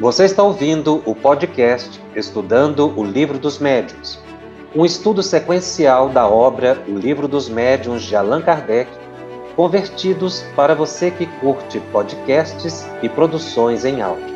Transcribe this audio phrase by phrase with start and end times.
[0.00, 4.20] Você está ouvindo o podcast Estudando o Livro dos Médiuns,
[4.74, 8.90] um estudo sequencial da obra O Livro dos Médiuns de Allan Kardec,
[9.54, 14.34] convertidos para você que curte podcasts e produções em áudio.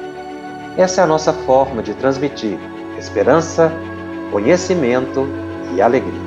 [0.77, 2.57] Essa é a nossa forma de transmitir
[2.97, 3.73] esperança,
[4.31, 5.27] conhecimento
[5.75, 6.21] e alegria.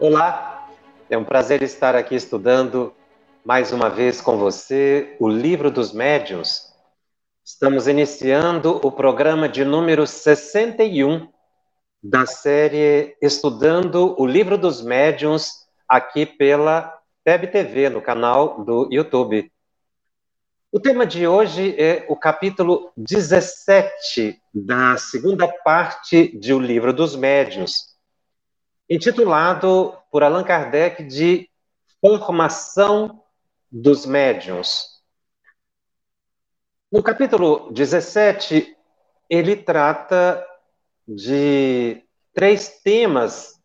[0.00, 0.66] Olá,
[1.08, 2.92] é um prazer estar aqui estudando
[3.44, 6.71] mais uma vez com você o Livro dos Médiuns
[7.44, 11.28] Estamos iniciando o programa de número 61
[12.00, 19.50] da série Estudando o Livro dos Médiuns, aqui pela Web TV, no canal do YouTube.
[20.70, 27.16] O tema de hoje é o capítulo 17 da segunda parte de O Livro dos
[27.16, 27.96] Médiuns,
[28.88, 31.50] intitulado por Allan Kardec de
[32.00, 33.20] Formação
[33.68, 34.91] dos Médiuns.
[36.92, 38.76] No capítulo 17,
[39.30, 40.46] ele trata
[41.08, 43.58] de três temas,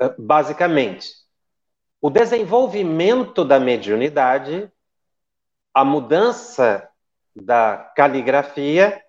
[0.00, 1.10] eh, basicamente:
[2.00, 4.72] o desenvolvimento da mediunidade,
[5.74, 6.88] a mudança
[7.36, 9.04] da caligrafia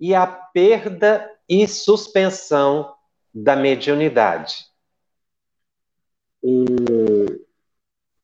[0.00, 2.96] e a perda e suspensão
[3.32, 4.64] da mediunidade.
[6.42, 6.56] O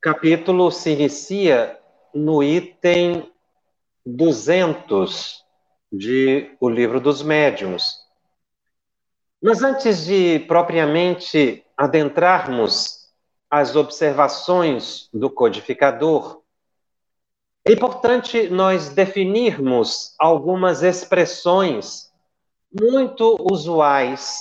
[0.00, 1.78] capítulo se inicia
[2.14, 3.30] no item
[4.04, 5.44] 200
[5.92, 8.00] de O Livro dos Médiuns.
[9.40, 13.08] Mas antes de propriamente adentrarmos
[13.50, 16.42] as observações do codificador,
[17.64, 22.10] é importante nós definirmos algumas expressões
[22.72, 24.38] muito usuais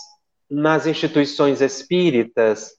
[0.50, 2.72] nas instituições espíritas,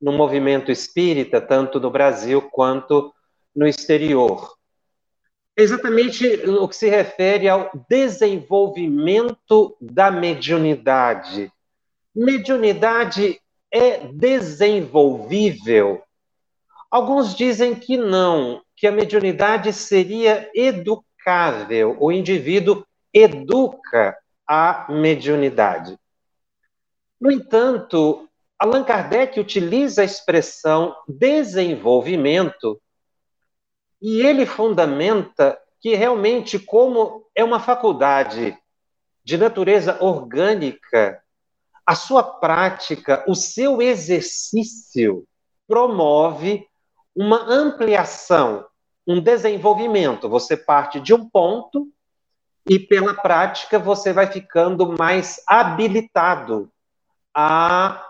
[0.00, 3.12] no movimento espírita, tanto no Brasil quanto
[3.54, 4.59] no exterior
[5.62, 11.52] exatamente o que se refere ao desenvolvimento da mediunidade.
[12.14, 13.40] Mediunidade
[13.70, 16.02] é desenvolvível?
[16.90, 25.96] Alguns dizem que não, que a mediunidade seria educável, o indivíduo educa a mediunidade.
[27.20, 32.80] No entanto, Allan Kardec utiliza a expressão desenvolvimento
[34.00, 38.56] e ele fundamenta que realmente, como é uma faculdade
[39.24, 41.22] de natureza orgânica,
[41.86, 45.24] a sua prática, o seu exercício
[45.66, 46.66] promove
[47.14, 48.64] uma ampliação,
[49.06, 50.28] um desenvolvimento.
[50.28, 51.88] Você parte de um ponto
[52.68, 56.70] e, pela prática, você vai ficando mais habilitado
[57.34, 58.06] a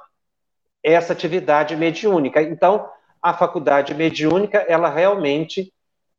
[0.82, 2.42] essa atividade mediúnica.
[2.42, 2.88] Então,
[3.22, 5.72] a faculdade mediúnica, ela realmente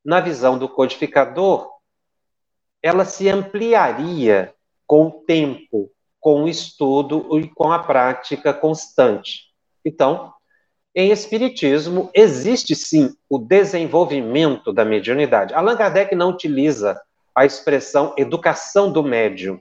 [0.03, 1.69] na visão do codificador,
[2.81, 4.53] ela se ampliaria
[4.87, 9.51] com o tempo, com o estudo e com a prática constante.
[9.85, 10.33] Então,
[10.93, 15.53] em Espiritismo, existe sim o desenvolvimento da mediunidade.
[15.53, 17.01] Allan Kardec não utiliza
[17.33, 19.59] a expressão educação do médium.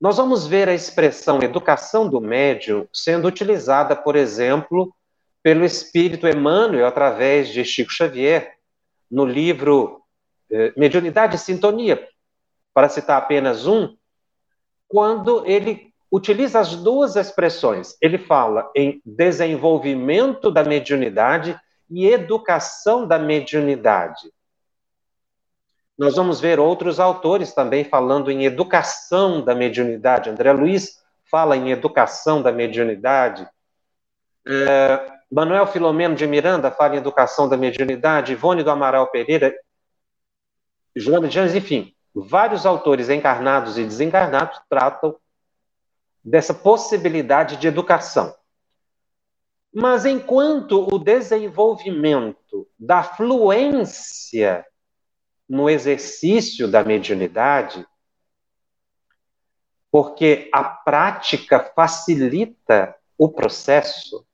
[0.00, 4.94] Nós vamos ver a expressão educação do médium sendo utilizada, por exemplo,
[5.42, 8.55] pelo espírito Emmanuel através de Chico Xavier,
[9.10, 10.02] no livro
[10.50, 12.08] eh, Mediunidade e Sintonia,
[12.72, 13.96] para citar apenas um,
[14.88, 17.96] quando ele utiliza as duas expressões.
[18.00, 21.58] Ele fala em desenvolvimento da mediunidade
[21.90, 24.30] e educação da mediunidade.
[25.98, 30.28] Nós vamos ver outros autores também falando em educação da mediunidade.
[30.28, 33.48] André Luiz fala em educação da mediunidade.
[34.46, 39.54] É, Manuel Filomeno de Miranda fala em educação da mediunidade, Ivone do Amaral Pereira,
[40.94, 45.16] Joana de Janes, enfim, vários autores encarnados e desencarnados tratam
[46.24, 48.34] dessa possibilidade de educação.
[49.72, 54.64] Mas enquanto o desenvolvimento da fluência
[55.48, 57.86] no exercício da mediunidade,
[59.90, 64.25] porque a prática facilita o processo,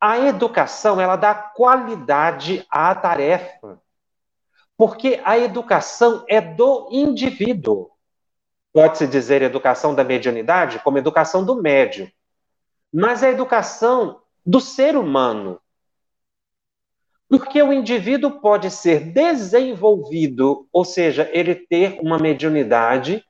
[0.00, 3.80] a educação, ela dá qualidade à tarefa.
[4.76, 7.90] Porque a educação é do indivíduo.
[8.72, 12.08] Pode-se dizer educação da mediunidade como educação do médium.
[12.92, 15.60] Mas é a educação do ser humano.
[17.28, 23.24] Porque o indivíduo pode ser desenvolvido, ou seja, ele ter uma mediunidade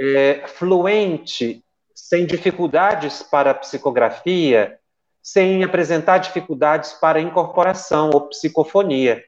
[0.00, 1.62] é, fluente,
[1.94, 4.78] sem dificuldades para a psicografia,
[5.22, 9.24] sem apresentar dificuldades para incorporação ou psicofonia.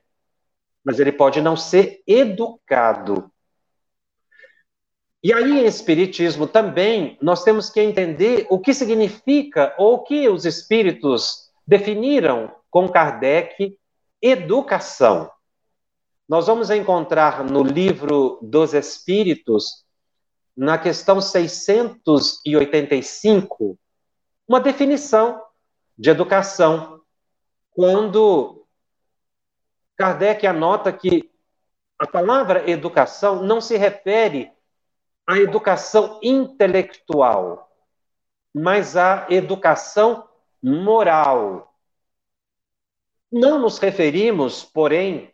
[0.82, 3.30] mas ele pode não ser educado.
[5.22, 10.26] E aí, em Espiritismo também, nós temos que entender o que significa ou o que
[10.26, 13.78] os espíritos definiram com Kardec
[14.22, 15.30] educação.
[16.28, 19.84] Nós vamos encontrar no livro dos Espíritos,
[20.56, 23.78] na questão 685,
[24.46, 25.42] uma definição
[26.00, 27.02] de educação,
[27.72, 28.66] quando
[29.98, 31.30] Kardec anota que
[31.98, 34.50] a palavra educação não se refere
[35.26, 37.70] à educação intelectual,
[38.54, 40.26] mas à educação
[40.62, 41.74] moral.
[43.30, 45.30] Não nos referimos, porém,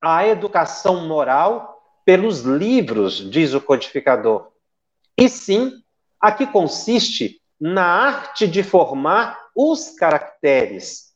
[0.00, 4.50] à educação moral pelos livros, diz o codificador,
[5.16, 5.80] e sim
[6.20, 11.12] a que consiste na arte de formar os caracteres,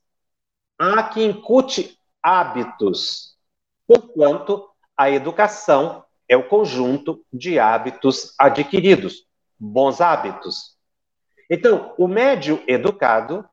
[0.79, 3.37] a que incute hábitos,
[3.87, 9.27] porquanto a educação é o conjunto de hábitos adquiridos,
[9.59, 10.77] bons hábitos.
[11.50, 13.49] Então, o médio educado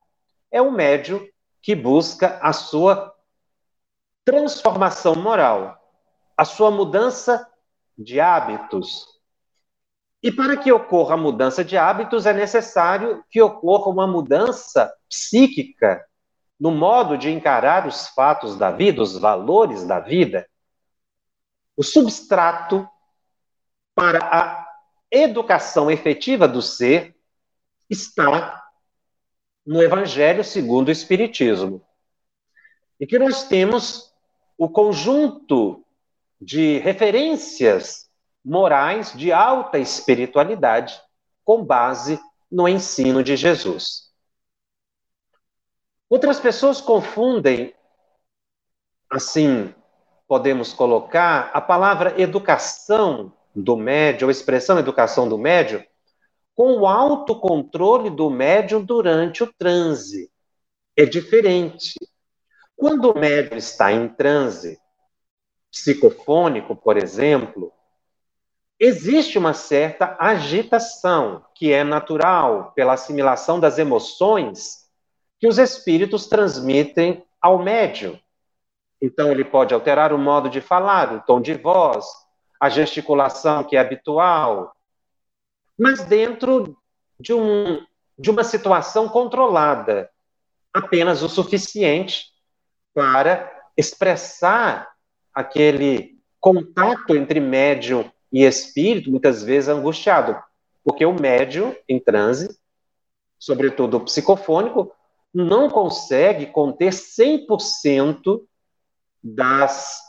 [0.52, 1.30] é o médio
[1.62, 3.14] que busca a sua
[4.26, 5.80] transformação moral,
[6.36, 7.48] a sua mudança
[7.98, 9.08] de hábitos.
[10.24, 16.02] E para que ocorra a mudança de hábitos, é necessário que ocorra uma mudança psíquica
[16.58, 20.48] no modo de encarar os fatos da vida, os valores da vida.
[21.76, 22.88] O substrato
[23.94, 24.66] para a
[25.12, 27.14] educação efetiva do ser
[27.90, 28.64] está
[29.66, 31.86] no Evangelho segundo o Espiritismo.
[32.98, 34.14] E que nós temos
[34.58, 35.86] o conjunto
[36.40, 38.03] de referências
[38.44, 41.00] morais de alta espiritualidade
[41.44, 42.20] com base
[42.52, 44.12] no ensino de Jesus.
[46.10, 47.74] Outras pessoas confundem,
[49.10, 49.74] assim
[50.28, 55.86] podemos colocar, a palavra educação do médio, ou expressão educação do médio,
[56.56, 60.32] com o autocontrole do médium durante o transe.
[60.96, 61.94] É diferente.
[62.76, 64.80] Quando o médium está em transe
[65.72, 67.72] psicofônico, por exemplo,
[68.86, 74.90] existe uma certa agitação que é natural pela assimilação das emoções
[75.40, 78.20] que os espíritos transmitem ao médium.
[79.02, 82.06] Então, ele pode alterar o modo de falar, o tom de voz,
[82.60, 84.76] a gesticulação que é habitual,
[85.80, 86.78] mas dentro
[87.18, 87.86] de, um,
[88.20, 90.10] de uma situação controlada,
[90.74, 92.34] apenas o suficiente
[92.94, 94.92] para expressar
[95.34, 100.36] aquele contato entre médium e espírito, muitas vezes angustiado,
[100.84, 102.60] porque o médium em transe,
[103.38, 104.92] sobretudo o psicofônico,
[105.32, 108.42] não consegue conter 100%
[109.24, 110.02] das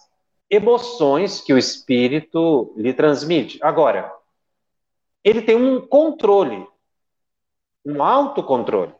[0.49, 3.59] emoções que o espírito lhe transmite.
[3.63, 4.11] Agora,
[5.23, 6.67] ele tem um controle,
[7.85, 8.95] um autocontrole.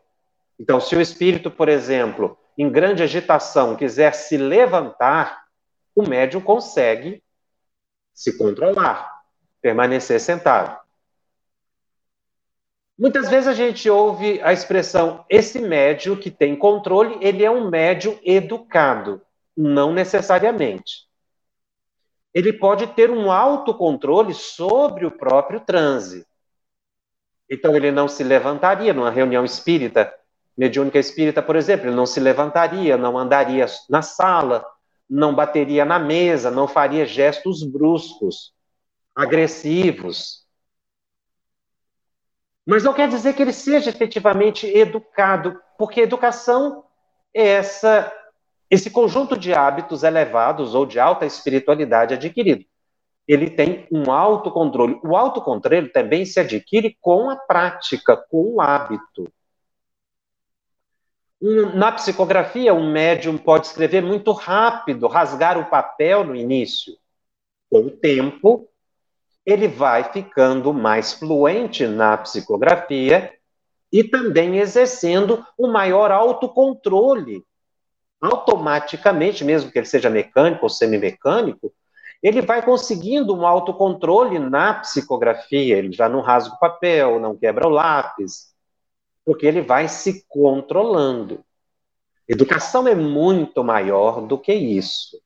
[0.59, 5.45] Então, se o espírito, por exemplo, em grande agitação, quiser se levantar,
[5.95, 7.23] o médium consegue
[8.13, 9.14] se controlar,
[9.65, 10.79] permanecer sentado.
[12.95, 17.67] Muitas vezes a gente ouve a expressão esse médio que tem controle, ele é um
[17.67, 19.23] médio educado.
[19.57, 21.07] Não necessariamente.
[22.31, 26.27] Ele pode ter um autocontrole sobre o próprio transe.
[27.49, 30.13] Então ele não se levantaria numa reunião espírita,
[30.55, 34.63] mediúnica espírita, por exemplo, ele não se levantaria, não andaria na sala,
[35.09, 38.54] não bateria na mesa, não faria gestos bruscos,
[39.15, 40.45] agressivos
[42.65, 46.83] mas não quer dizer que ele seja efetivamente educado, porque educação
[47.33, 48.11] é essa,
[48.71, 52.65] esse conjunto de hábitos elevados ou de alta espiritualidade adquirido.
[53.27, 54.99] Ele tem um autocontrole.
[55.03, 59.31] O autocontrole também se adquire com a prática, com o hábito.
[61.75, 66.97] Na psicografia, um médium pode escrever muito rápido, rasgar o papel no início.
[67.69, 68.67] Com o tempo,
[69.45, 73.31] ele vai ficando mais fluente na psicografia
[73.91, 77.43] e também exercendo um maior autocontrole.
[78.19, 81.71] Automaticamente, mesmo que ele seja mecânico ou semimecânico,
[82.23, 87.67] ele vai conseguindo um autocontrole na psicografia, ele já não rasga o papel, não quebra
[87.67, 88.55] o lápis,
[89.23, 91.45] porque ele vai se controlando.
[92.27, 95.21] Educação é muito maior do que isso.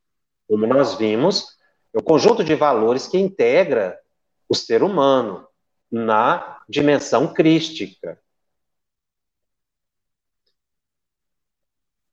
[0.45, 1.57] Como nós vimos,
[1.93, 3.97] é o conjunto de valores que integra
[4.49, 5.47] o ser humano
[5.91, 8.19] na dimensão crística.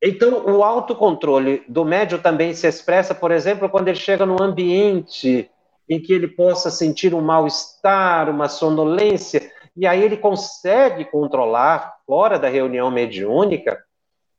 [0.02, 5.50] Então, o autocontrole do médium também se expressa, por exemplo, quando ele chega num ambiente
[5.88, 12.38] em que ele possa sentir um mal-estar, uma sonolência, e aí ele consegue controlar, fora
[12.38, 13.82] da reunião mediúnica,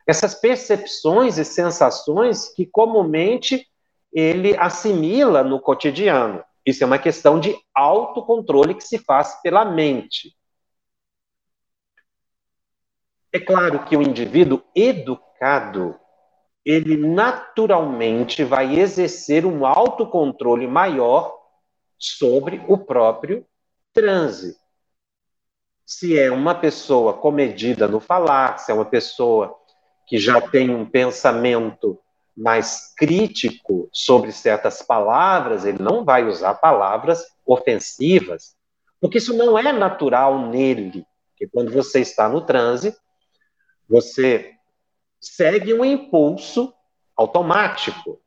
[0.05, 3.67] essas percepções e sensações que comumente
[4.13, 6.43] ele assimila no cotidiano.
[6.67, 10.36] Isso é uma questão de autocontrole que se faz pela mente.
[13.31, 15.97] É claro que o indivíduo educado,
[16.65, 21.39] ele naturalmente vai exercer um autocontrole maior
[21.97, 23.47] sobre o próprio
[23.93, 24.57] transe.
[25.86, 29.57] Se é uma pessoa comedida no falar, se é uma pessoa
[30.05, 31.97] que já tem um pensamento
[32.38, 38.56] mais crítico sobre certas palavras, ele não vai usar palavras ofensivas,
[39.01, 41.03] porque isso não é natural nele.
[41.29, 42.96] Porque quando você está no transe,
[43.89, 44.53] você
[45.20, 46.74] segue um impulso
[47.15, 48.22] automático.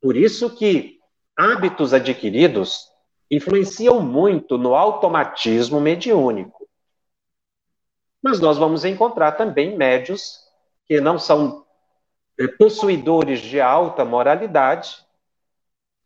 [0.00, 0.98] Por isso que
[1.36, 2.86] hábitos adquiridos
[3.30, 6.68] influenciam muito no automatismo mediúnico.
[8.22, 10.38] Mas nós vamos encontrar também médios
[10.86, 11.61] que não são
[12.58, 14.96] possuidores de alta moralidade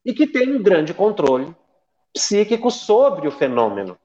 [0.04, 1.54] e que têm um grande controle
[2.12, 3.98] psíquico sobre o fenômeno.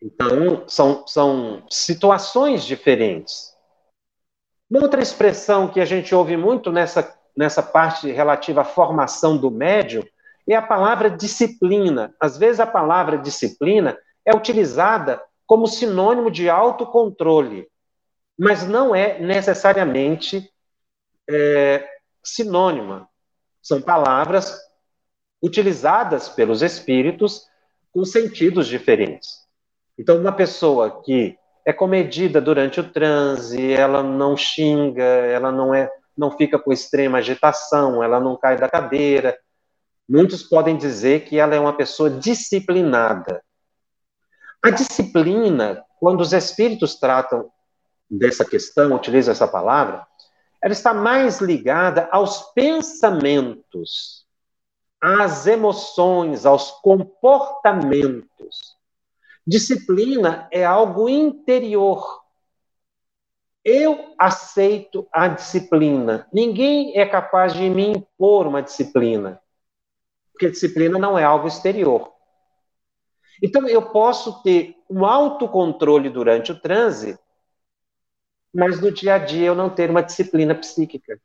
[0.00, 3.54] Então, são, são situações diferentes.
[4.70, 9.50] Uma outra expressão que a gente ouve muito nessa, nessa parte relativa à formação do
[9.50, 10.02] médium
[10.46, 12.14] é a palavra disciplina.
[12.20, 17.68] Às vezes, a palavra disciplina é utilizada como sinônimo de autocontrole,
[18.38, 20.48] mas não é necessariamente
[21.28, 21.84] é,
[22.22, 23.08] sinônima.
[23.60, 24.56] São palavras
[25.42, 27.46] utilizadas pelos espíritos
[27.92, 29.28] com sentidos diferentes.
[29.98, 35.90] Então, uma pessoa que é comedida durante o transe, ela não xinga, ela não é,
[36.16, 39.36] não fica com extrema agitação, ela não cai da cadeira.
[40.08, 43.42] Muitos podem dizer que ela é uma pessoa disciplinada.
[44.62, 47.50] A disciplina, quando os espíritos tratam
[48.10, 50.06] dessa questão, utilizam essa palavra,
[50.62, 54.26] ela está mais ligada aos pensamentos,
[55.00, 58.76] às emoções, aos comportamentos.
[59.46, 62.22] Disciplina é algo interior.
[63.64, 66.26] Eu aceito a disciplina.
[66.32, 69.40] Ninguém é capaz de me impor uma disciplina.
[70.32, 72.12] Porque disciplina não é algo exterior.
[73.42, 77.18] Então, eu posso ter um autocontrole durante o transe,
[78.58, 81.20] mas no dia a dia eu não ter uma disciplina psíquica.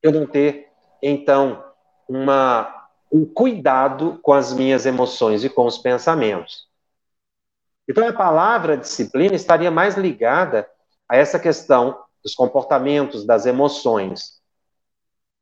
[0.00, 0.68] Eu não ter,
[1.02, 1.64] então,
[2.08, 6.68] uma, um cuidado com as minhas emoções e com os pensamentos.
[7.88, 10.70] Então, a palavra disciplina estaria mais ligada
[11.08, 14.40] a essa questão dos comportamentos, das emoções.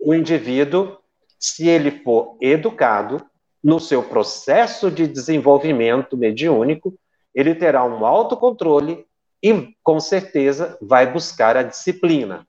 [0.00, 0.96] O indivíduo,
[1.38, 3.22] se ele for educado,
[3.62, 6.98] no seu processo de desenvolvimento mediúnico,
[7.34, 9.05] ele terá um autocontrole
[9.46, 12.44] e, com certeza, vai buscar a disciplina.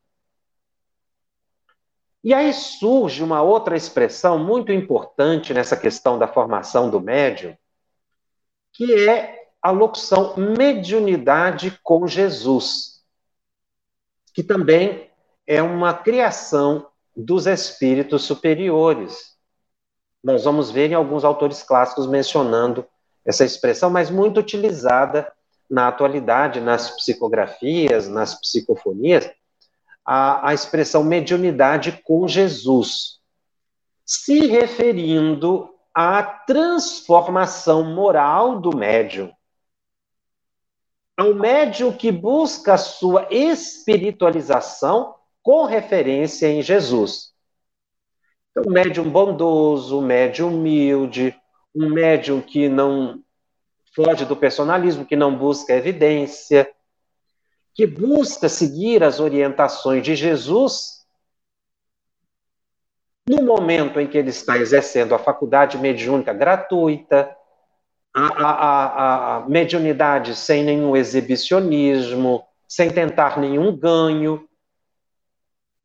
[2.23, 7.55] E aí surge uma outra expressão muito importante nessa questão da formação do médium,
[8.73, 13.03] que é a locução mediunidade com Jesus,
[14.33, 15.11] que também
[15.45, 19.37] é uma criação dos espíritos superiores.
[20.23, 22.87] Nós vamos ver em alguns autores clássicos mencionando
[23.23, 25.31] essa expressão, mas muito utilizada
[25.69, 29.29] na atualidade, nas psicografias, nas psicofonias,
[30.05, 33.19] a, a expressão mediunidade com Jesus,
[34.05, 39.31] se referindo à transformação moral do médium
[41.17, 47.33] ao médium que busca a sua espiritualização com referência em Jesus.
[48.51, 51.35] Então, um médium bondoso, um médium humilde,
[51.75, 53.23] um médium que não
[53.97, 56.71] foge do personalismo, que não busca evidência,
[57.73, 61.03] que busca seguir as orientações de Jesus
[63.27, 67.35] no momento em que ele está exercendo a faculdade mediúnica gratuita,
[68.13, 74.47] a, a, a mediunidade sem nenhum exibicionismo, sem tentar nenhum ganho.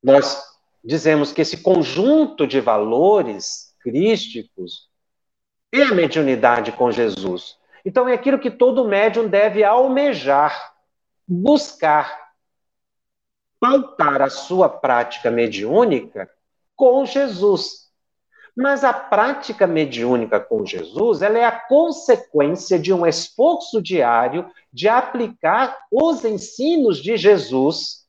[0.02, 0.40] Nós
[0.84, 4.90] dizemos que esse conjunto de valores crísticos
[5.72, 7.61] é a mediunidade com Jesus.
[7.84, 10.74] Então é aquilo que todo médium deve almejar,
[11.26, 12.30] buscar,
[13.58, 16.30] pautar a sua prática mediúnica
[16.76, 17.82] com Jesus.
[18.54, 24.88] Mas a prática mediúnica com Jesus, ela é a consequência de um esforço diário de
[24.88, 28.06] aplicar os ensinos de Jesus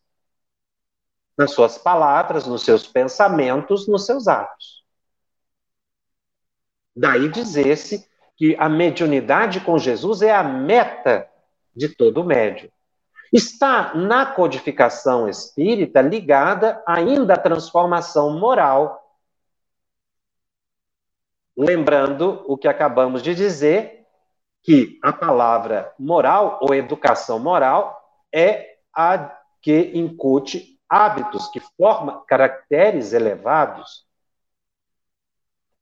[1.37, 4.83] nas suas palavras, nos seus pensamentos, nos seus atos.
[6.95, 8.07] Daí dizer-se
[8.43, 11.29] que a mediunidade com Jesus é a meta
[11.73, 12.69] de todo médium.
[13.31, 19.01] Está na codificação espírita ligada ainda à transformação moral.
[21.55, 24.05] Lembrando o que acabamos de dizer,
[24.61, 27.97] que a palavra moral ou educação moral
[28.29, 34.05] é a que incute hábitos, que forma caracteres elevados.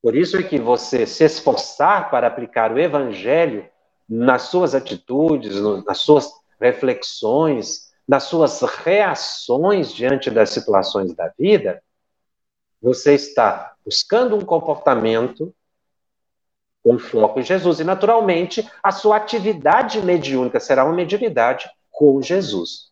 [0.02, 3.70] Por isso é que você se esforçar para aplicar o evangelho
[4.10, 5.56] nas suas atitudes,
[5.86, 11.82] nas suas reflexões, nas suas reações diante das situações da vida,
[12.82, 15.54] você está buscando um comportamento
[16.84, 17.80] com foco em Jesus.
[17.80, 22.92] E, naturalmente, a sua atividade mediúnica será uma mediunidade com Jesus.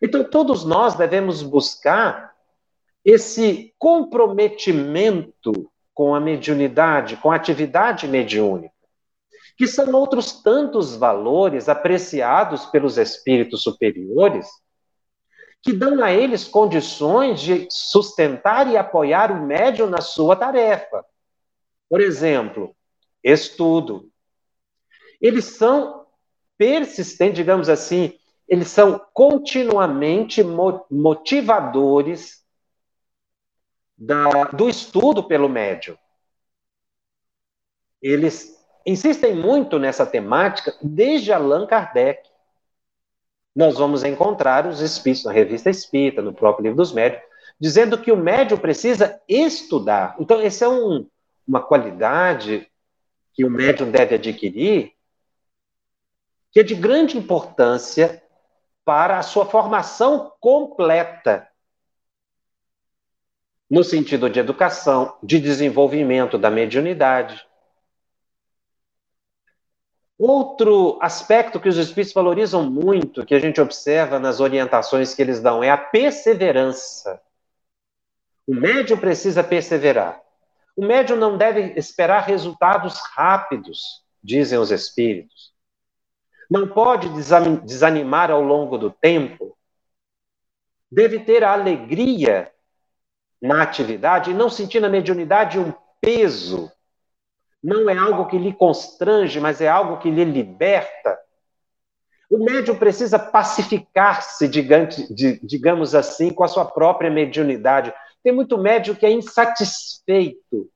[0.00, 2.32] Então, todos nós devemos buscar
[3.04, 8.74] esse comprometimento com a mediunidade, com a atividade mediúnica,
[9.56, 14.48] que são outros tantos valores apreciados pelos espíritos superiores,
[15.62, 21.04] que dão a eles condições de sustentar e apoiar o médium na sua tarefa.
[21.88, 22.74] Por exemplo,
[23.22, 24.10] estudo.
[25.20, 26.06] Eles são
[26.58, 28.18] persistentes, digamos assim,
[28.48, 30.42] eles são continuamente
[30.90, 32.41] motivadores
[34.02, 35.96] da, do estudo pelo médium.
[38.00, 42.28] Eles insistem muito nessa temática desde Allan Kardec.
[43.54, 47.22] Nós vamos encontrar os espíritos na revista Espírita, no próprio livro dos médios,
[47.60, 50.16] dizendo que o médium precisa estudar.
[50.18, 51.08] Então, essa é um,
[51.46, 52.68] uma qualidade
[53.32, 54.94] que o médium deve adquirir,
[56.50, 58.20] que é de grande importância
[58.84, 61.48] para a sua formação completa,
[63.72, 67.42] no sentido de educação, de desenvolvimento da mediunidade.
[70.18, 75.40] Outro aspecto que os espíritos valorizam muito, que a gente observa nas orientações que eles
[75.40, 77.18] dão, é a perseverança.
[78.46, 80.20] O médium precisa perseverar.
[80.76, 85.50] O médium não deve esperar resultados rápidos, dizem os espíritos.
[86.50, 87.08] Não pode
[87.64, 89.56] desanimar ao longo do tempo.
[90.90, 92.52] Deve ter a alegria
[93.42, 96.70] na atividade e não sentir na mediunidade um peso.
[97.62, 101.18] Não é algo que lhe constrange, mas é algo que lhe liberta.
[102.30, 109.04] O médium precisa pacificar-se, digamos assim, com a sua própria mediunidade, tem muito médico que
[109.04, 110.70] é insatisfeito,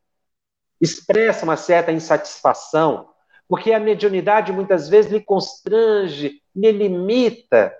[0.81, 3.09] expressa uma certa insatisfação,
[3.49, 7.73] porque a mediunidade muitas vezes lhe constrange, lhe limita,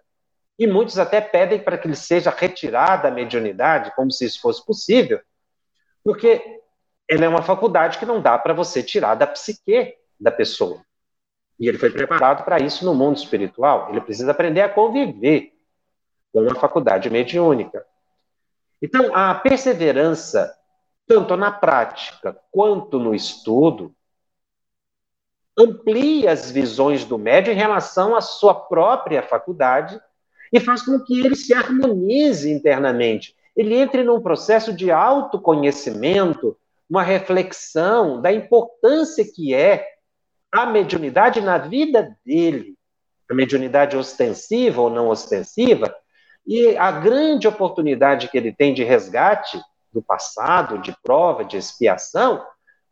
[0.59, 4.65] e muitos até pedem para que ele seja retirada a mediunidade, como se isso fosse
[4.65, 5.21] possível,
[6.03, 6.61] porque
[7.09, 10.83] ela é uma faculdade que não dá para você tirar da psique da pessoa.
[11.59, 13.89] E ele foi preparado para isso no mundo espiritual.
[13.91, 15.53] Ele precisa aprender a conviver
[16.33, 17.85] com a faculdade mediúnica.
[18.81, 20.55] Então, a perseverança,
[21.07, 23.95] tanto na prática quanto no estudo,
[25.59, 29.99] amplia as visões do médium em relação à sua própria faculdade
[30.53, 33.35] e faz com que ele se harmonize internamente.
[33.57, 36.57] Ele entre num processo de autoconhecimento,
[36.89, 39.87] uma reflexão da importância que é
[40.53, 42.77] a mediunidade na vida dele.
[43.31, 45.93] A mediunidade ostensiva ou não ostensiva,
[46.47, 49.61] e a grande oportunidade que ele tem de resgate
[49.93, 52.45] do passado, de prova, de expiação,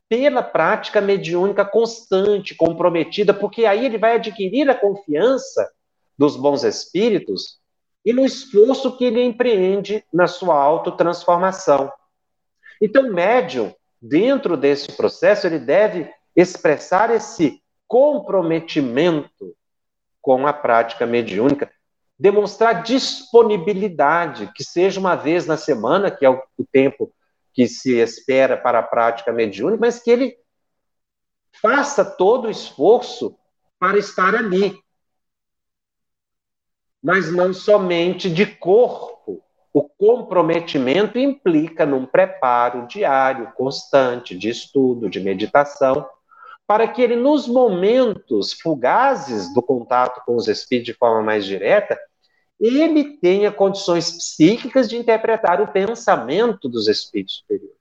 [0.09, 5.71] pela prática mediúnica constante, comprometida, porque aí ele vai adquirir a confiança
[6.19, 7.59] dos bons espíritos
[8.05, 11.91] e no esforço que ele empreende na sua autotransformação.
[12.81, 19.55] Então, o médium, dentro desse processo, ele deve expressar esse comprometimento
[20.21, 21.71] com a prática mediúnica,
[22.19, 27.13] demonstrar disponibilidade, que seja uma vez na semana, que é o, tempo
[27.53, 30.37] que se espera para a prática mediúnica, mas que ele
[31.61, 33.37] faça todo o esforço
[33.79, 34.83] para estar ali.
[37.05, 39.45] Mas não somente de corpo.
[39.75, 46.09] O comprometimento implica num preparo diário, constante, de estudo, de meditação,
[46.67, 52.01] para que ele, nos momentos fugazes do contato com os espíritos de forma mais direta,
[52.59, 57.75] ele tenha condições psíquicas de interpretar o pensamento dos espíritos superiores.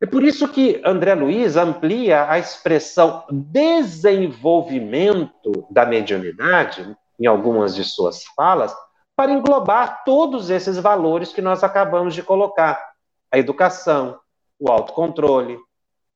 [0.00, 7.84] É por isso que André Luiz amplia a expressão desenvolvimento da mediunidade, em algumas de
[7.84, 8.74] suas falas,
[9.16, 12.92] para englobar todos esses valores que nós acabamos de colocar:
[13.32, 14.18] a educação,
[14.58, 15.58] o autocontrole,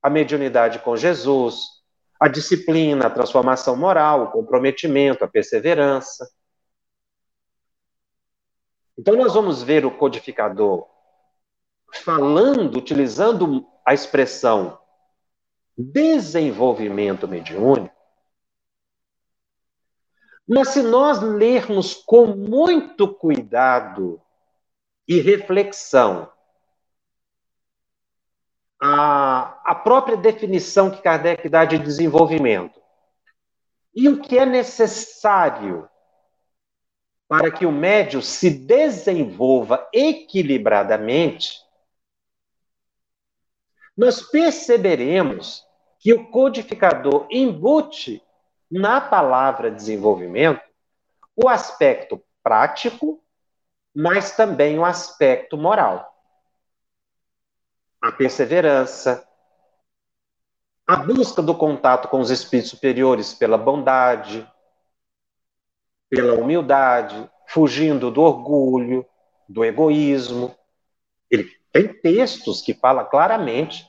[0.03, 1.61] a mediunidade com Jesus,
[2.21, 6.29] a disciplina, a transformação moral, o comprometimento, a perseverança.
[8.97, 10.87] Então, nós vamos ver o codificador
[11.93, 14.79] falando, utilizando a expressão
[15.77, 18.02] desenvolvimento mediúnico.
[20.55, 24.21] Mas se nós lermos com muito cuidado
[25.09, 26.31] e reflexão
[28.79, 32.79] a, a própria definição que Kardec dá de desenvolvimento
[33.95, 35.88] e o que é necessário
[37.27, 41.62] para que o médio se desenvolva equilibradamente,
[43.97, 45.65] nós perceberemos
[45.99, 48.23] que o codificador embute
[48.73, 50.63] na palavra desenvolvimento
[51.37, 53.23] o aspecto prático,
[53.95, 56.11] mas também o aspecto moral.
[58.01, 59.29] A perseverança,
[60.87, 64.51] a busca do contato com os espíritos superiores pela bondade,
[66.09, 69.07] pela humildade, fugindo do orgulho,
[69.47, 70.57] do egoísmo.
[71.31, 73.87] Ele tem textos que fala claramente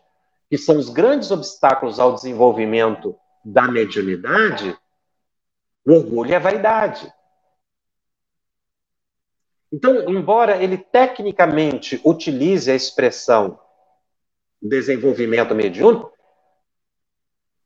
[0.50, 4.77] que são os grandes obstáculos ao desenvolvimento da mediunidade,
[5.86, 7.12] o orgulho a vaidade.
[9.71, 13.60] Então, embora ele tecnicamente utilize a expressão
[14.62, 16.13] desenvolvimento mediúnico,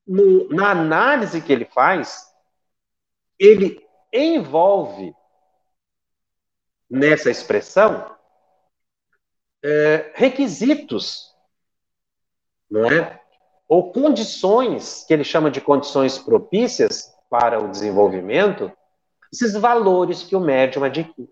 [0.06, 2.26] no, na análise que ele faz,
[3.38, 5.14] ele envolve
[6.90, 8.16] nessa expressão
[9.62, 11.36] é, requisitos,
[12.70, 13.22] não é?
[13.68, 18.72] Ou condições, que ele chama de condições propícias para o desenvolvimento,
[19.32, 21.30] esses valores que o médium adquire.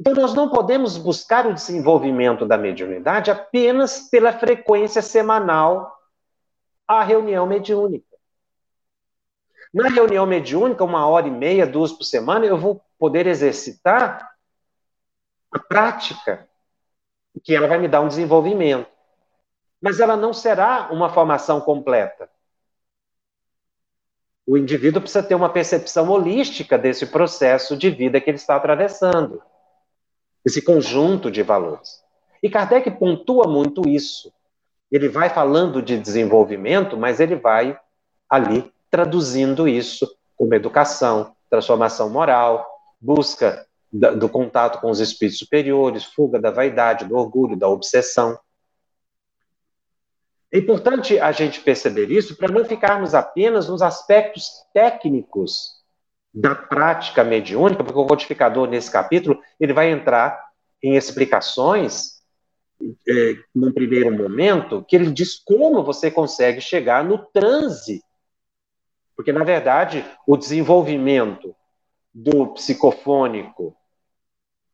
[0.00, 5.92] Então, nós não podemos buscar o desenvolvimento da mediunidade apenas pela frequência semanal
[6.86, 8.06] à reunião mediúnica.
[9.72, 14.30] Na reunião mediúnica, uma hora e meia, duas por semana, eu vou poder exercitar
[15.50, 16.48] a prática,
[17.42, 18.91] que ela vai me dar um desenvolvimento.
[19.82, 22.30] Mas ela não será uma formação completa.
[24.46, 29.42] O indivíduo precisa ter uma percepção holística desse processo de vida que ele está atravessando,
[30.44, 32.02] esse conjunto de valores.
[32.42, 34.32] E Kardec pontua muito isso.
[34.90, 37.78] Ele vai falando de desenvolvimento, mas ele vai
[38.28, 42.66] ali traduzindo isso como educação, transformação moral,
[43.00, 48.38] busca do contato com os espíritos superiores, fuga da vaidade, do orgulho, da obsessão.
[50.52, 55.82] É importante a gente perceber isso para não ficarmos apenas nos aspectos técnicos
[56.32, 60.38] da prática mediúnica, porque o codificador, nesse capítulo, ele vai entrar
[60.82, 62.22] em explicações,
[63.08, 68.02] é, num primeiro momento, que ele diz como você consegue chegar no transe.
[69.16, 71.56] Porque, na verdade, o desenvolvimento
[72.12, 73.74] do psicofônico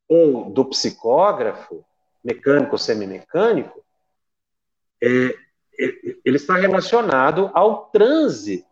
[0.08, 1.84] ou do psicógrafo,
[2.24, 3.84] mecânico ou semimecânico,
[5.00, 5.47] é, é,
[5.78, 8.66] ele está relacionado ao transe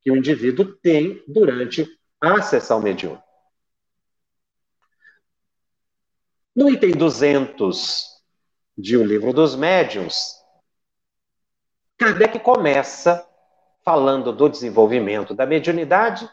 [0.00, 1.86] que o indivíduo tem durante
[2.20, 3.22] a sessão mediúnica.
[6.56, 8.08] No item 200
[8.76, 10.34] de O Livro dos Médiuns,
[11.96, 13.24] Kardec começa
[13.84, 16.28] falando do desenvolvimento da mediunidade,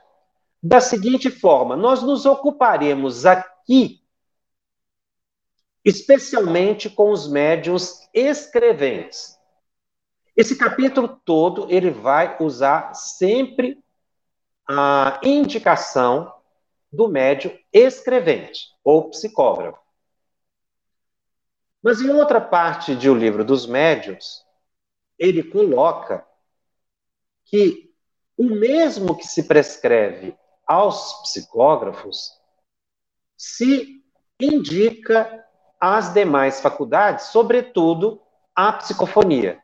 [0.62, 4.06] da seguinte forma: nós nos ocuparemos aqui
[5.86, 9.35] especialmente com os médiuns escreventes.
[10.36, 13.82] Esse capítulo todo ele vai usar sempre
[14.68, 16.34] a indicação
[16.92, 19.80] do médium escrevente ou psicógrafo.
[21.82, 24.44] Mas em outra parte de O Livro dos Médiuns,
[25.20, 26.26] ele coloca
[27.46, 27.94] que
[28.38, 30.36] o mesmo que se prescreve
[30.68, 32.32] aos psicógrafos
[33.38, 34.04] se
[34.40, 35.46] indica
[35.80, 38.22] às demais faculdades, sobretudo
[38.54, 39.64] à psicofonia.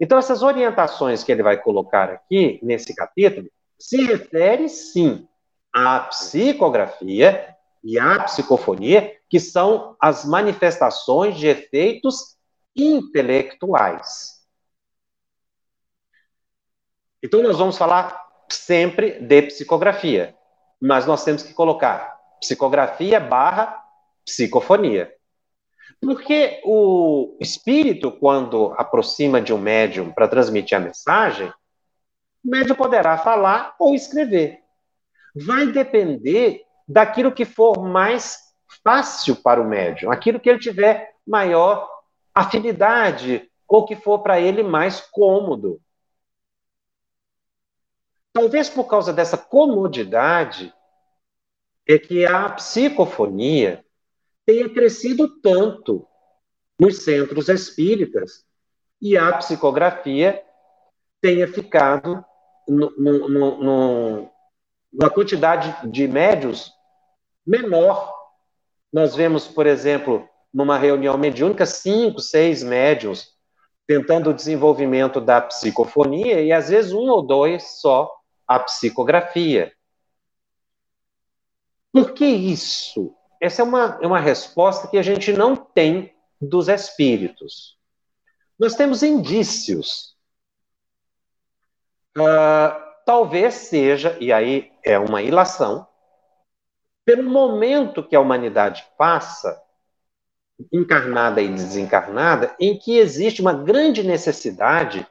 [0.00, 5.28] Então, essas orientações que ele vai colocar aqui nesse capítulo se refere sim
[5.72, 12.36] à psicografia e à psicofonia, que são as manifestações de efeitos
[12.74, 14.40] intelectuais.
[17.22, 20.34] Então, nós vamos falar sempre de psicografia,
[20.80, 23.84] mas nós temos que colocar psicografia barra
[24.24, 25.14] psicofonia.
[26.00, 31.48] Porque o espírito, quando aproxima de um médium para transmitir a mensagem,
[32.44, 34.60] o médium poderá falar ou escrever.
[35.34, 38.38] Vai depender daquilo que for mais
[38.82, 41.88] fácil para o médium, aquilo que ele tiver maior
[42.34, 45.80] afinidade ou que for para ele mais cômodo.
[48.32, 50.72] Talvez por causa dessa comodidade
[51.86, 53.84] é que a psicofonia
[54.50, 56.04] tenha crescido tanto
[56.76, 58.44] nos centros espíritas
[59.00, 60.42] e a psicografia
[61.20, 62.24] tenha ficado
[62.66, 64.30] no, no, no,
[64.92, 66.72] numa quantidade de médios
[67.46, 68.12] menor.
[68.92, 73.28] Nós vemos, por exemplo, numa reunião mediúnica, cinco, seis médios
[73.86, 78.10] tentando o desenvolvimento da psicofonia e às vezes um ou dois só
[78.48, 79.72] a psicografia.
[81.92, 83.14] Por que isso?
[83.40, 87.78] Essa é uma, é uma resposta que a gente não tem dos espíritos.
[88.58, 90.14] Nós temos indícios.
[92.16, 95.86] Uh, talvez seja, e aí é uma ilação,
[97.04, 99.60] pelo momento que a humanidade passa,
[100.70, 105.06] encarnada e desencarnada, em que existe uma grande necessidade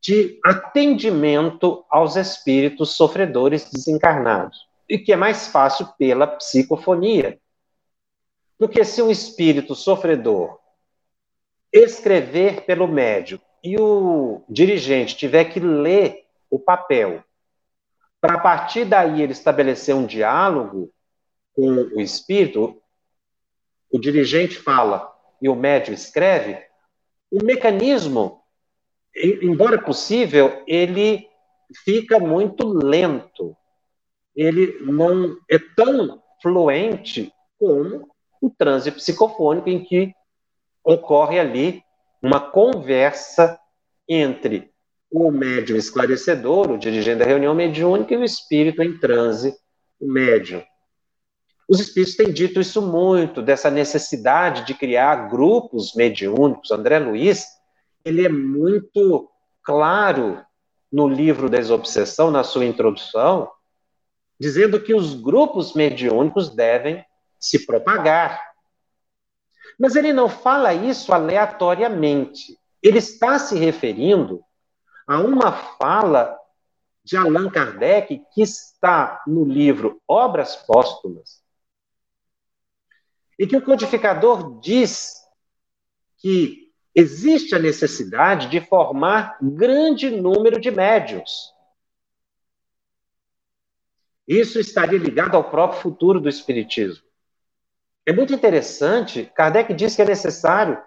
[0.00, 7.40] de atendimento aos espíritos sofredores desencarnados, e que é mais fácil pela psicofonia.
[8.58, 10.58] Porque se um espírito sofredor
[11.72, 17.24] escrever pelo médium e o dirigente tiver que ler o papel,
[18.20, 20.90] para a partir daí ele estabelecer um diálogo
[21.52, 22.80] com o espírito,
[23.90, 26.58] o dirigente fala e o médium escreve,
[27.30, 28.42] o mecanismo,
[29.42, 31.28] embora possível, ele
[31.84, 33.56] fica muito lento.
[34.34, 38.08] Ele não é tão fluente como
[38.40, 40.12] o transe psicofônico em que
[40.84, 41.82] ocorre ali
[42.22, 43.58] uma conversa
[44.08, 44.70] entre
[45.10, 49.56] o médium esclarecedor, o dirigente da reunião mediúnica, e o espírito em transe,
[50.00, 50.62] o médium.
[51.68, 56.70] Os espíritos têm dito isso muito, dessa necessidade de criar grupos mediúnicos.
[56.70, 57.46] André Luiz,
[58.04, 59.30] ele é muito
[59.62, 60.44] claro
[60.92, 63.50] no livro Desobsessão, na sua introdução,
[64.38, 67.04] dizendo que os grupos mediúnicos devem
[67.38, 68.52] se propagar.
[69.78, 72.58] Mas ele não fala isso aleatoriamente.
[72.82, 74.42] Ele está se referindo
[75.06, 76.38] a uma fala
[77.04, 81.44] de Allan Kardec que está no livro Obras Póstumas,
[83.38, 85.22] e que o codificador diz
[86.18, 91.53] que existe a necessidade de formar grande número de médios.
[94.26, 97.04] Isso estaria ligado ao próprio futuro do Espiritismo.
[98.06, 100.78] É muito interessante, Kardec diz que é necessário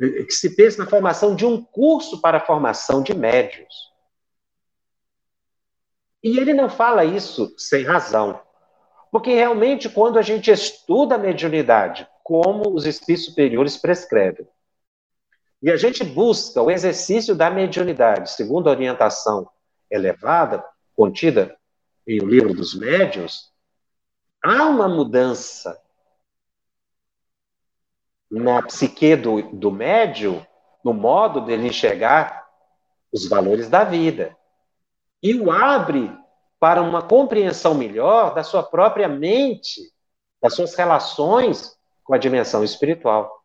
[0.00, 3.92] eh, que se pense na formação de um curso para a formação de médios.
[6.22, 8.40] E ele não fala isso sem razão.
[9.10, 14.46] Porque realmente, quando a gente estuda a mediunidade, como os espíritos superiores prescrevem,
[15.62, 19.48] e a gente busca o exercício da mediunidade, segundo a orientação
[19.90, 20.64] elevada,
[20.94, 21.56] contida
[22.08, 23.52] em O Livro dos Médiuns,
[24.42, 25.78] há uma mudança
[28.30, 30.44] na psique do, do médium,
[30.82, 32.48] no modo dele enxergar
[33.12, 34.34] os valores da vida.
[35.22, 36.10] E o abre
[36.58, 39.92] para uma compreensão melhor da sua própria mente,
[40.40, 43.44] das suas relações com a dimensão espiritual.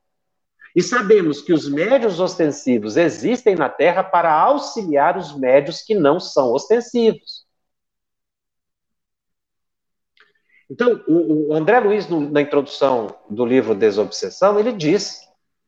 [0.73, 6.17] E sabemos que os médios ostensivos existem na Terra para auxiliar os médios que não
[6.17, 7.42] são ostensivos.
[10.69, 15.21] Então, o, André Luiz, na introdução do livro Desobsessão, ele diz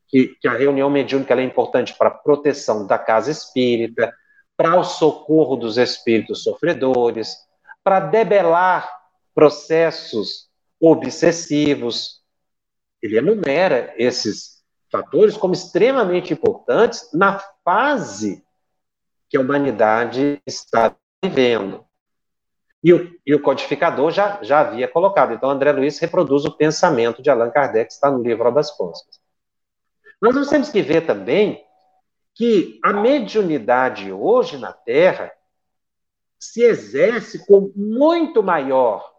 [0.08, 4.12] que, que a reunião mediúnica é importante para a proteção da casa espírita,
[4.56, 7.36] para o socorro dos espíritos sofredores,
[7.84, 8.90] para debelar
[9.34, 10.48] processos
[10.80, 12.22] obsessivos.
[13.02, 18.42] Ele enumera esses fatores como extremamente importantes na fase
[19.28, 21.85] que a humanidade está vivendo.
[22.82, 25.32] E o, e o, codificador já, já havia colocado.
[25.32, 29.18] Então, André Luiz reproduz o pensamento de Allan Kardec, que está no livro Obras Póstumas.
[30.20, 31.64] Mas nós temos que ver também
[32.34, 35.32] que a mediunidade hoje na Terra
[36.38, 39.10] se exerce com muito maior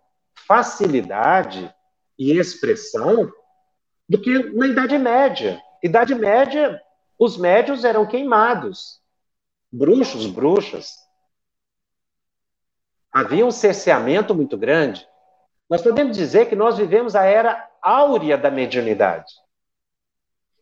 [0.47, 1.73] facilidade
[2.17, 3.31] e expressão
[4.07, 5.61] do que na Idade Média.
[5.83, 6.81] Idade Média,
[7.19, 9.01] os médios eram queimados,
[9.71, 10.95] bruxos, bruxas.
[13.11, 15.07] Havia um cerceamento muito grande.
[15.69, 19.33] Nós podemos dizer que nós vivemos a era áurea da mediunidade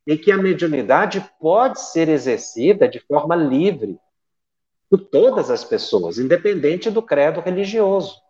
[0.05, 3.99] e que a mediunidade pode ser exercida de forma livre
[4.89, 8.21] por todas as pessoas, independente do credo religioso.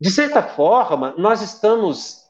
[0.00, 2.28] De certa forma, nós estamos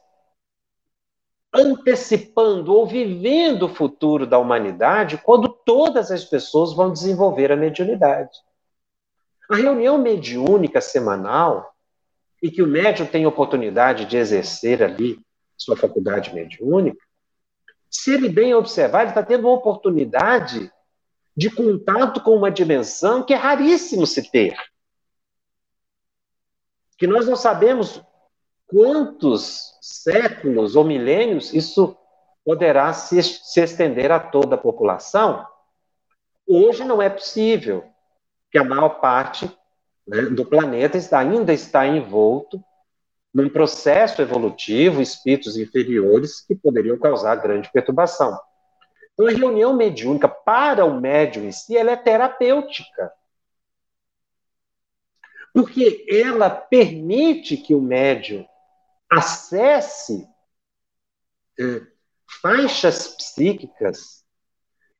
[1.53, 8.37] antecipando ou vivendo o futuro da humanidade quando todas as pessoas vão desenvolver a mediunidade.
[9.49, 11.71] A reunião mediúnica semanal,
[12.41, 15.19] e que o médium tem oportunidade de exercer ali
[15.55, 16.99] sua faculdade mediúnica,
[17.89, 20.71] se ele bem observar, ele está tendo uma oportunidade
[21.35, 24.55] de contato com uma dimensão que é raríssimo se ter.
[26.97, 28.01] Que nós não sabemos
[28.65, 31.97] quantos séculos ou milênios isso
[32.45, 35.45] poderá se, se estender a toda a população.
[36.47, 37.90] Hoje não é possível,
[38.51, 39.49] que a maior parte
[40.07, 42.63] né, do planeta está, ainda está envolto
[43.33, 48.37] num processo evolutivo, espíritos inferiores que poderiam causar grande perturbação.
[49.13, 53.11] Então, a reunião mediúnica, para o médium em si, ela é terapêutica.
[55.53, 58.45] Porque ela permite que o médium
[59.09, 60.27] acesse
[61.59, 61.81] é,
[62.41, 64.20] faixas psíquicas,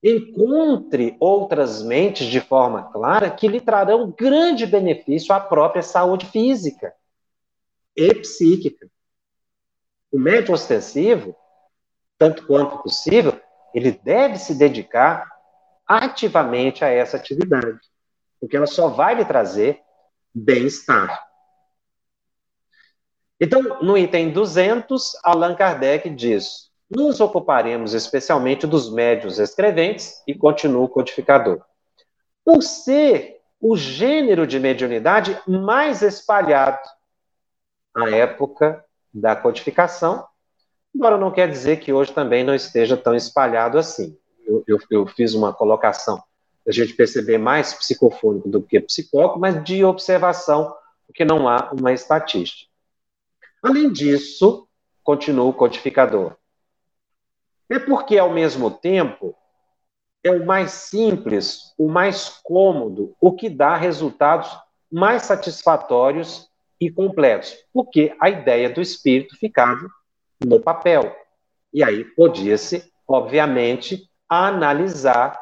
[0.03, 6.93] encontre outras mentes de forma clara que lhe trarão grande benefício à própria saúde física
[7.95, 8.89] e psíquica.
[10.11, 11.35] O médium ostensivo,
[12.17, 13.39] tanto quanto possível,
[13.73, 15.29] ele deve se dedicar
[15.87, 17.79] ativamente a essa atividade,
[18.39, 19.81] porque ela só vai lhe trazer
[20.33, 21.27] bem-estar.
[23.39, 30.83] Então, no item 200, Allan Kardec diz: nos ocuparemos especialmente dos médios escreventes e continua
[30.83, 31.61] o codificador.
[32.43, 36.81] Por ser o gênero de mediunidade mais espalhado
[37.95, 40.25] à época da codificação,
[40.93, 44.17] embora não quer dizer que hoje também não esteja tão espalhado assim.
[44.45, 46.21] Eu, eu, eu fiz uma colocação
[46.67, 50.75] a gente perceber mais psicofônico do que psicólogo, mas de observação,
[51.07, 52.69] porque não há uma estatística.
[53.63, 54.67] Além disso,
[55.03, 56.35] continua o codificador.
[57.71, 59.33] É porque, ao mesmo tempo,
[60.21, 64.51] é o mais simples, o mais cômodo, o que dá resultados
[64.91, 66.49] mais satisfatórios
[66.81, 69.87] e completos, porque a ideia do espírito ficava
[70.45, 71.15] no papel.
[71.73, 75.39] E aí podia-se, obviamente, analisar,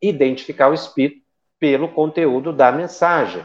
[0.00, 1.20] identificar o espírito
[1.58, 3.44] pelo conteúdo da mensagem.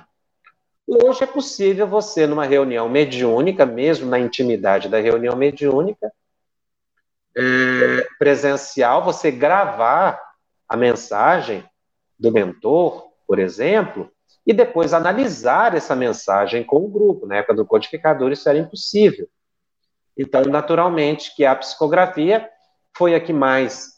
[0.85, 6.11] Hoje é possível você, numa reunião mediúnica, mesmo na intimidade da reunião mediúnica,
[7.37, 10.19] é, presencial, você gravar
[10.67, 11.63] a mensagem
[12.19, 14.11] do mentor, por exemplo,
[14.45, 17.27] e depois analisar essa mensagem com o grupo.
[17.27, 19.27] Na época do codificador, isso era impossível.
[20.17, 22.49] Então, naturalmente, que a psicografia
[22.97, 23.93] foi a que mais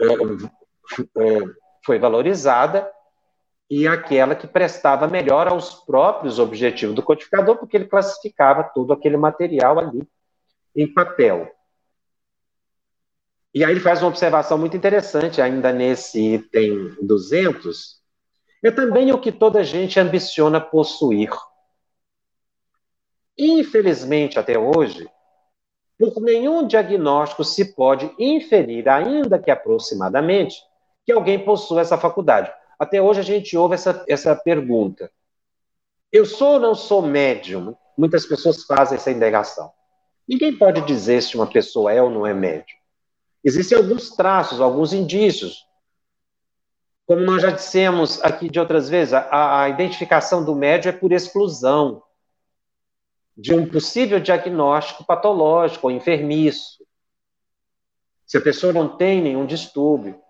[0.00, 1.40] é, é,
[1.84, 2.90] foi valorizada
[3.70, 9.16] e aquela que prestava melhor aos próprios objetivos do codificador, porque ele classificava todo aquele
[9.16, 10.02] material ali
[10.74, 11.48] em papel.
[13.52, 18.00] E aí ele faz uma observação muito interessante ainda nesse item 200,
[18.62, 21.30] é também o que toda gente ambiciona possuir.
[23.36, 25.08] Infelizmente, até hoje,
[25.98, 30.62] por nenhum diagnóstico se pode inferir, ainda que aproximadamente,
[31.04, 32.52] que alguém possua essa faculdade.
[32.78, 35.10] Até hoje a gente ouve essa, essa pergunta.
[36.12, 37.74] Eu sou ou não sou médium?
[37.96, 39.70] Muitas pessoas fazem essa indagação.
[40.26, 42.79] Ninguém pode dizer se uma pessoa é ou não é médium.
[43.44, 45.66] Existem alguns traços, alguns indícios.
[47.06, 51.12] Como nós já dissemos aqui de outras vezes, a, a identificação do médium é por
[51.12, 52.02] exclusão
[53.36, 56.84] de um possível diagnóstico patológico ou enfermiço.
[58.26, 60.20] Se a pessoa não tem nenhum distúrbio,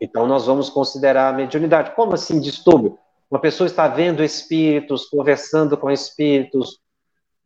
[0.00, 1.94] então nós vamos considerar a mediunidade.
[1.94, 2.98] Como assim distúrbio?
[3.30, 6.80] Uma pessoa está vendo espíritos, conversando com espíritos,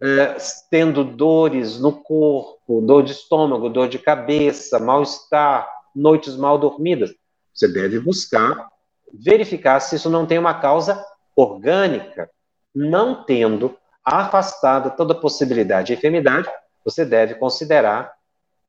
[0.00, 0.36] é,
[0.70, 7.14] tendo dores no corpo, dor de estômago, dor de cabeça, mal-estar, noites mal dormidas.
[7.54, 8.68] Você deve buscar
[9.12, 11.02] verificar se isso não tem uma causa
[11.36, 12.28] orgânica.
[12.74, 16.48] Não tendo, afastada toda possibilidade de enfermidade,
[16.84, 18.12] você deve considerar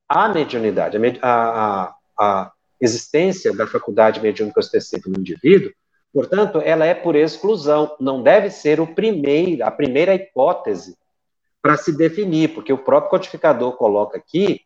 [0.08, 5.72] a mediunidade, a, a, a existência da faculdade mediúnica ostensiva no indivíduo,
[6.14, 10.96] portanto, ela é por exclusão, não deve ser o primeiro, a primeira hipótese
[11.66, 14.60] para se definir, porque o próprio codificador coloca aqui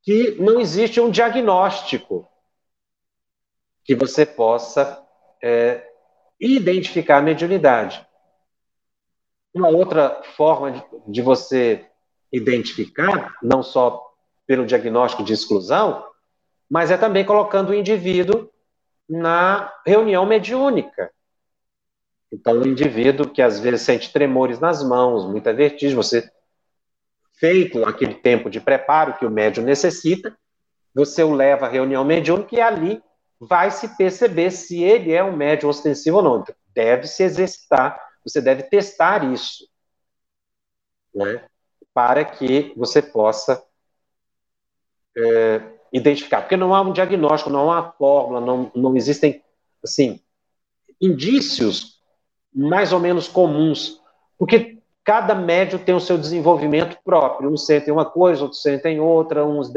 [0.00, 2.26] que não existe um diagnóstico
[3.84, 5.06] que você possa
[5.42, 5.86] é,
[6.40, 8.06] identificar a mediunidade.
[9.52, 11.84] Uma outra forma de, de você
[12.32, 14.02] identificar, não só
[14.46, 16.06] pelo diagnóstico de exclusão,
[16.70, 18.48] mas é também colocando o indivíduo
[19.06, 21.12] na reunião mediúnica.
[22.30, 26.30] Então, o indivíduo que às vezes sente tremores nas mãos, muita vertigem, você
[27.34, 30.36] feito aquele tempo de preparo que o médium necessita,
[30.94, 33.02] você o leva à reunião mediúnica e ali
[33.40, 36.40] vai se perceber se ele é um médium ostensivo ou não.
[36.40, 39.68] Então, deve se exercitar, você deve testar isso,
[41.14, 41.44] né?
[41.94, 43.64] para que você possa
[45.16, 45.62] é,
[45.92, 46.42] identificar.
[46.42, 49.42] Porque não há um diagnóstico, não há uma fórmula, não, não existem,
[49.82, 50.20] assim,
[51.00, 51.97] indícios
[52.58, 54.00] mais ou menos comuns.
[54.36, 57.50] Porque cada médio tem o seu desenvolvimento próprio.
[57.50, 59.72] Uns sentem uma coisa, outros sentem outra, uns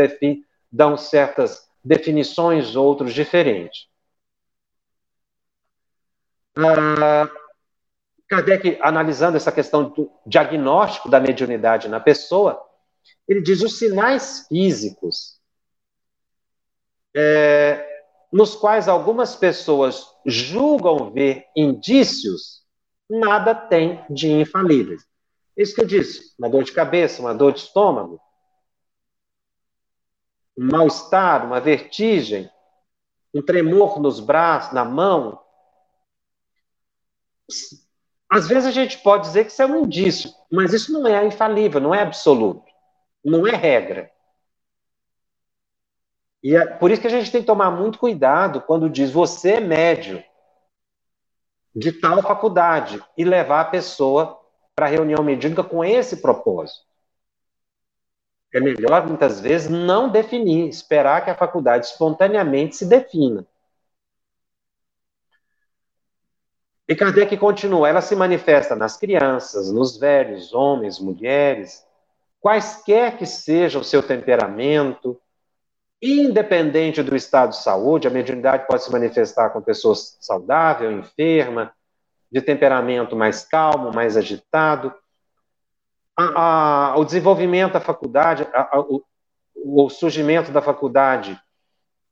[0.71, 3.87] dão certas definições, outros diferentes.
[6.57, 7.29] Ah,
[8.27, 12.61] Kardec, analisando essa questão do diagnóstico da mediunidade na pessoa,
[13.27, 15.41] ele diz os sinais físicos
[17.15, 17.85] é,
[18.31, 22.60] nos quais algumas pessoas julgam ver indícios,
[23.11, 25.05] nada tem de infalíveis.
[25.55, 28.19] Isso que eu disse, uma dor de cabeça, uma dor de estômago,
[30.57, 32.49] um mal-estar, uma vertigem,
[33.33, 35.39] um tremor nos braços, na mão.
[38.29, 41.25] Às vezes a gente pode dizer que isso é um indício, mas isso não é
[41.25, 42.71] infalível, não é absoluto,
[43.23, 44.09] não é regra.
[46.41, 49.53] E é por isso que a gente tem que tomar muito cuidado quando diz você
[49.53, 50.23] é médio
[51.75, 54.39] de tal faculdade e levar a pessoa
[54.75, 56.85] para a reunião mediúnica com esse propósito.
[58.53, 63.47] É melhor, muitas vezes, não definir, esperar que a faculdade espontaneamente se defina.
[66.87, 71.87] E Kardec continua: ela se manifesta nas crianças, nos velhos, homens, mulheres,
[72.41, 75.17] quaisquer que seja o seu temperamento,
[76.01, 81.71] independente do estado de saúde, a mediunidade pode se manifestar com pessoas saudável, enferma,
[82.31, 84.93] de temperamento mais calmo, mais agitado.
[86.17, 89.03] A, a, o desenvolvimento da faculdade, a, o,
[89.55, 91.39] o surgimento da faculdade,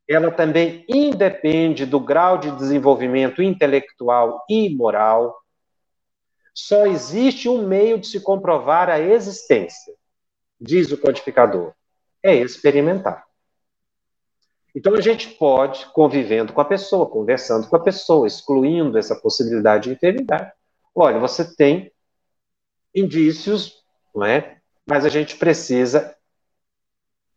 [0.07, 5.35] ela também independe do grau de desenvolvimento intelectual e moral.
[6.53, 9.93] Só existe um meio de se comprovar a existência,
[10.59, 11.73] diz o codificador:
[12.21, 13.28] é experimentar.
[14.75, 19.85] Então a gente pode, convivendo com a pessoa, conversando com a pessoa, excluindo essa possibilidade
[19.85, 20.51] de enfermidade.
[20.93, 21.91] Olha, você tem
[22.93, 24.59] indícios, não é?
[24.85, 26.15] Mas a gente precisa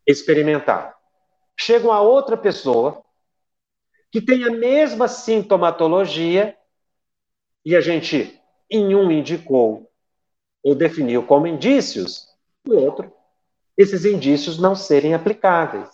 [0.07, 0.97] experimentar.
[1.59, 3.03] Chega uma outra pessoa
[4.11, 6.57] que tem a mesma sintomatologia
[7.65, 8.39] e a gente
[8.71, 9.91] em um indicou
[10.63, 12.29] ou definiu como indícios,
[12.65, 13.13] no outro,
[13.77, 15.89] esses indícios não serem aplicáveis.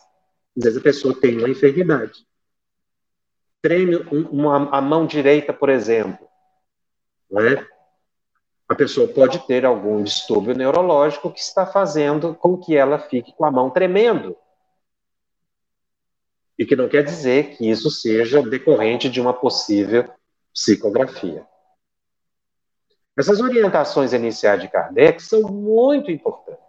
[0.59, 2.27] Às vezes a pessoa tem uma enfermidade.
[3.63, 3.97] Treme
[4.33, 6.29] uma, a mão direita, por exemplo.
[7.31, 7.65] Né?
[8.69, 13.45] A pessoa pode ter algum distúrbio neurológico que está fazendo com que ela fique com
[13.45, 14.37] a mão tremendo.
[16.59, 20.13] E que não quer dizer que isso seja decorrente de uma possível
[20.53, 21.47] psicografia.
[23.17, 26.68] Essas orientações iniciais de Kardec são muito importantes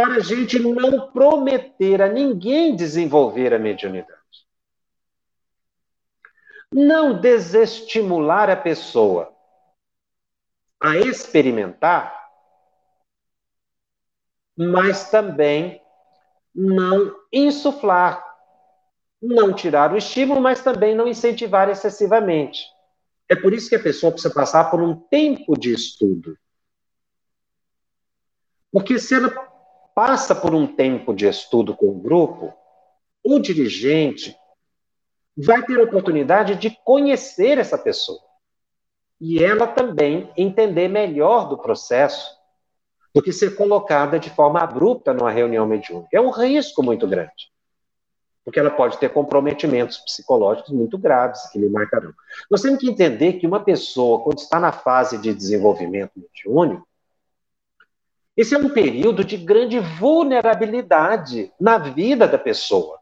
[0.00, 4.18] para a gente não prometer a ninguém desenvolver a mediunidade.
[6.72, 9.30] Não desestimular a pessoa
[10.80, 12.18] a experimentar,
[14.56, 15.82] mas também
[16.54, 18.24] não insuflar,
[19.20, 22.64] não tirar o estímulo, mas também não incentivar excessivamente.
[23.28, 26.38] É por isso que a pessoa precisa passar por um tempo de estudo.
[28.72, 29.49] Porque se ela
[29.94, 32.52] passa por um tempo de estudo com o grupo,
[33.24, 34.36] o dirigente
[35.36, 38.20] vai ter a oportunidade de conhecer essa pessoa.
[39.20, 42.38] E ela também entender melhor do processo
[43.14, 46.08] do que ser colocada de forma abrupta numa reunião mediúnica.
[46.12, 47.50] É um risco muito grande.
[48.44, 52.14] Porque ela pode ter comprometimentos psicológicos muito graves que lhe marcarão.
[52.50, 56.86] Nós temos que entender que uma pessoa, quando está na fase de desenvolvimento mediúnico,
[58.40, 62.98] esse é um período de grande vulnerabilidade na vida da pessoa,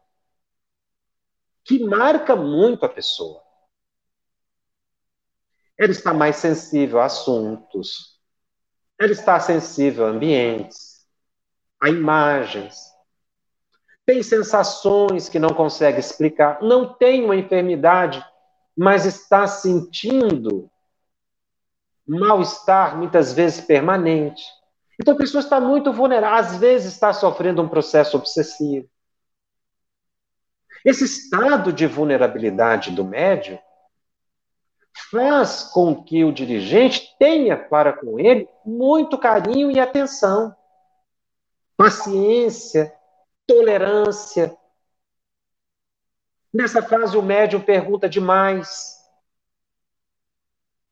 [1.63, 3.41] que marca muito a pessoa.
[5.77, 8.19] Ela está mais sensível a assuntos,
[8.99, 11.07] ela está sensível a ambientes,
[11.79, 12.89] a imagens,
[14.05, 18.21] tem sensações que não consegue explicar, não tem uma enfermidade,
[18.75, 20.69] mas está sentindo
[22.05, 24.58] mal-estar, muitas vezes permanente
[24.99, 28.89] então a pessoa está muito vulnerável, às vezes está sofrendo um processo obsessivo.
[30.83, 33.57] Esse estado de vulnerabilidade do médium
[35.09, 40.55] faz com que o dirigente tenha para com ele muito carinho e atenção.
[41.77, 42.93] paciência,
[43.47, 44.53] tolerância.
[46.53, 48.98] Nessa fase, o médium pergunta demais,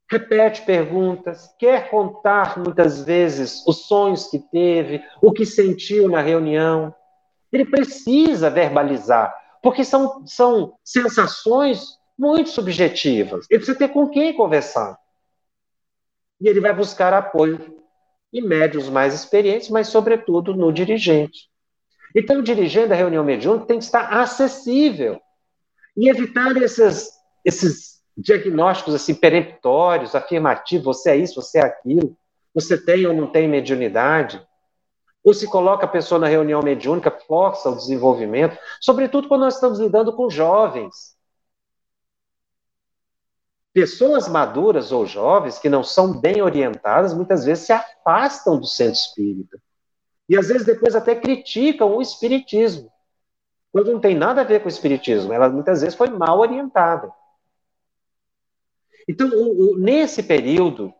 [0.09, 6.93] repete perguntas, quer contar muitas vezes os sonhos que teve, o que sentiu na reunião.
[7.51, 13.45] Ele precisa verbalizar, porque são, são sensações muito subjetivas.
[13.49, 14.97] Ele precisa ter com quem conversar.
[16.39, 17.75] E ele vai buscar apoio
[18.33, 21.49] em médios mais experientes, mas, sobretudo, no dirigente.
[22.15, 25.19] Então, o dirigente da reunião mediúnica tem que estar acessível
[25.95, 27.09] e evitar esses,
[27.43, 32.17] esses diagnósticos assim peremptórios, afirmativos, você é isso, você é aquilo,
[32.53, 34.45] você tem ou não tem mediunidade.
[35.23, 39.77] Ou se coloca a pessoa na reunião mediúnica, força o desenvolvimento, sobretudo quando nós estamos
[39.77, 41.15] lidando com jovens.
[43.73, 48.93] Pessoas maduras ou jovens que não são bem orientadas, muitas vezes se afastam do centro
[48.93, 49.61] espírita.
[50.27, 52.91] E às vezes depois até criticam o espiritismo.
[53.71, 57.11] Quando não tem nada a ver com o espiritismo, ela muitas vezes foi mal orientada.
[59.07, 60.93] Então, o, o, nesse período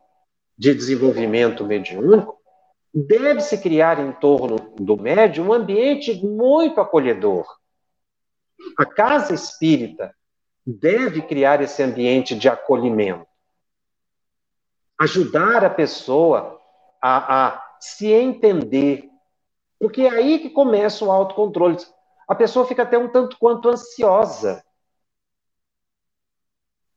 [0.58, 2.38] de desenvolvimento mediúnico,
[2.94, 7.46] deve-se criar em torno do médium um ambiente muito acolhedor.
[8.78, 10.16] A casa espírita
[10.66, 13.28] deve criar esse ambiente de acolhimento.
[15.00, 16.60] Ajudar a pessoa
[17.02, 19.10] a, a se entender.
[19.80, 21.78] Porque é aí que começa o autocontrole.
[22.28, 24.64] A pessoa fica até um tanto quanto ansiosa.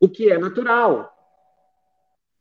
[0.00, 1.14] O que é natural.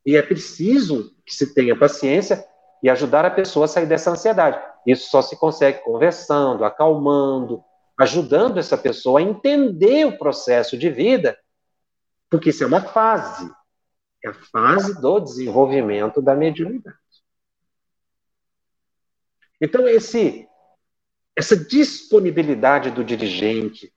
[0.06, 2.44] E é preciso que se tenha paciência
[2.82, 4.60] e ajudar a pessoa a sair dessa ansiedade.
[4.86, 7.64] Isso só se consegue conversando, acalmando,
[7.98, 11.38] ajudando essa pessoa a entender o processo de vida,
[12.30, 13.52] porque isso é uma fase.
[14.24, 16.98] É a fase do desenvolvimento da mediunidade.
[19.62, 20.48] Então, esse,
[21.36, 23.94] essa disponibilidade do dirigente,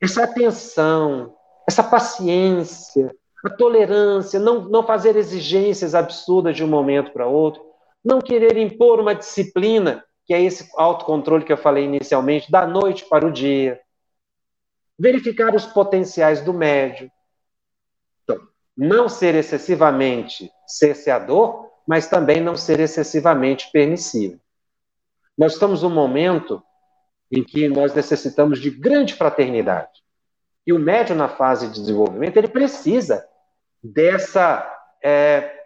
[0.00, 1.36] essa atenção,
[1.66, 3.14] essa paciência,
[3.44, 7.62] a tolerância, não, não fazer exigências absurdas de um momento para outro,
[8.04, 13.06] não querer impor uma disciplina que é esse autocontrole que eu falei inicialmente, da noite
[13.08, 13.80] para o dia.
[14.98, 17.10] Verificar os potenciais do médio.
[18.24, 18.40] Então,
[18.76, 24.40] não ser excessivamente cerceador, mas também não ser excessivamente permissivo.
[25.38, 26.60] Nós estamos num momento
[27.30, 30.02] em que nós necessitamos de grande fraternidade.
[30.66, 33.26] E o médio na fase de desenvolvimento, ele precisa
[33.82, 34.66] dessa
[35.02, 35.64] é,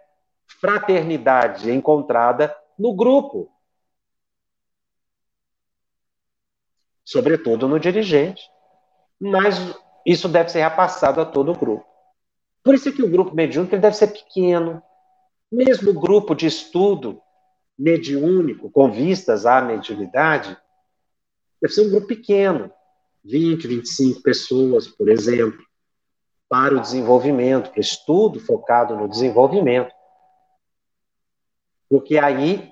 [0.59, 3.51] fraternidade encontrada no grupo.
[7.11, 8.49] sobretudo no dirigente.
[9.19, 9.55] Mas
[10.05, 11.85] isso deve ser repassado a todo o grupo.
[12.63, 14.81] Por isso que o grupo mediúnico deve ser pequeno.
[15.51, 17.21] Mesmo o grupo de estudo
[17.77, 20.57] mediúnico, com vistas à mediunidade,
[21.61, 22.71] deve ser um grupo pequeno,
[23.23, 25.63] 20, 25 pessoas, por exemplo,
[26.49, 29.93] para o desenvolvimento, para o estudo focado no desenvolvimento.
[31.89, 32.71] Porque aí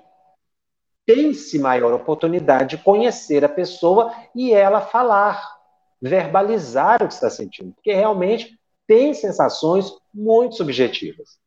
[1.06, 5.58] tem-se maior oportunidade de conhecer a pessoa e ela falar,
[6.00, 11.38] verbalizar o que está sentindo, porque realmente tem sensações muito subjetivas.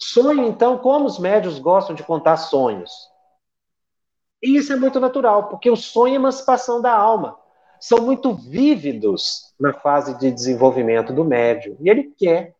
[0.00, 2.92] Sonho, então, como os médios gostam de contar sonhos?
[4.44, 7.38] E isso é muito natural, porque o sonho é emancipação da alma.
[7.80, 11.78] São muito vívidos na fase de desenvolvimento do médium.
[11.80, 12.54] E ele quer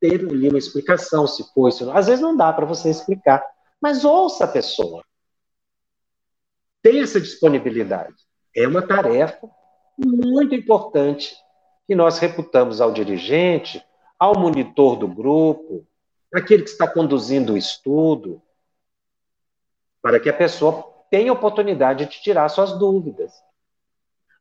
[0.00, 1.90] ter ali uma explicação, se for isso.
[1.90, 3.44] Às vezes não dá para você explicar.
[3.78, 5.04] Mas ouça a pessoa.
[6.82, 8.14] Tenha essa disponibilidade.
[8.54, 9.46] É uma tarefa
[9.98, 11.36] muito importante
[11.86, 13.84] que nós reputamos ao dirigente,
[14.18, 15.86] ao monitor do grupo,
[16.34, 18.40] aquele que está conduzindo o estudo,
[20.00, 23.32] para que a pessoa tenha oportunidade de tirar suas dúvidas.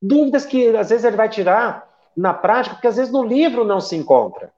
[0.01, 3.81] Dúvidas que às vezes ele vai tirar na prática, porque às vezes no livro não
[3.81, 4.53] se encontra.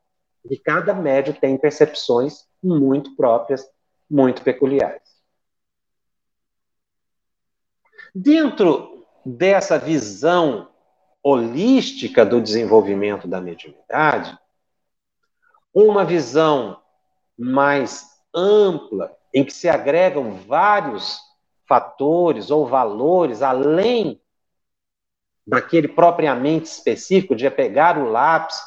[0.49, 3.67] E cada médio tem percepções muito próprias
[4.09, 5.01] muito peculiares.
[8.15, 10.69] Dentro dessa visão
[11.21, 14.37] holística do desenvolvimento da mediunidade,
[15.73, 16.81] uma visão
[17.37, 21.19] mais ampla, em que se agregam vários
[21.67, 24.19] fatores ou valores além
[25.45, 28.57] daquele propriamente específico de pegar o lápis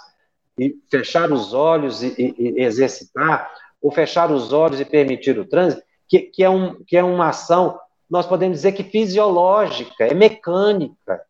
[0.58, 5.44] e fechar os olhos e, e, e exercitar, o fechar os olhos e permitir o
[5.44, 7.78] trânsito, que, que, é, um, que é uma ação,
[8.08, 11.22] nós podemos dizer que fisiológica, é mecânica,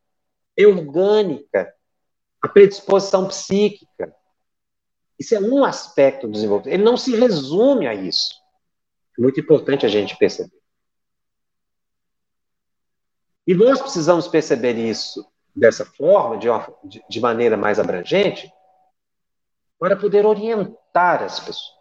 [0.56, 1.72] é orgânica,
[2.40, 4.14] a predisposição psíquica.
[5.18, 6.74] Isso é um aspecto do desenvolvimento.
[6.74, 8.34] Ele não se resume a isso.
[9.18, 10.59] É muito importante a gente perceber.
[13.46, 16.66] E nós precisamos perceber isso dessa forma, de, uma,
[17.08, 18.52] de, maneira mais abrangente,
[19.78, 21.80] para poder orientar as pessoas.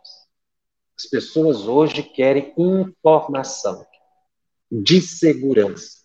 [0.98, 3.86] As pessoas hoje querem informação
[4.72, 6.00] de segurança.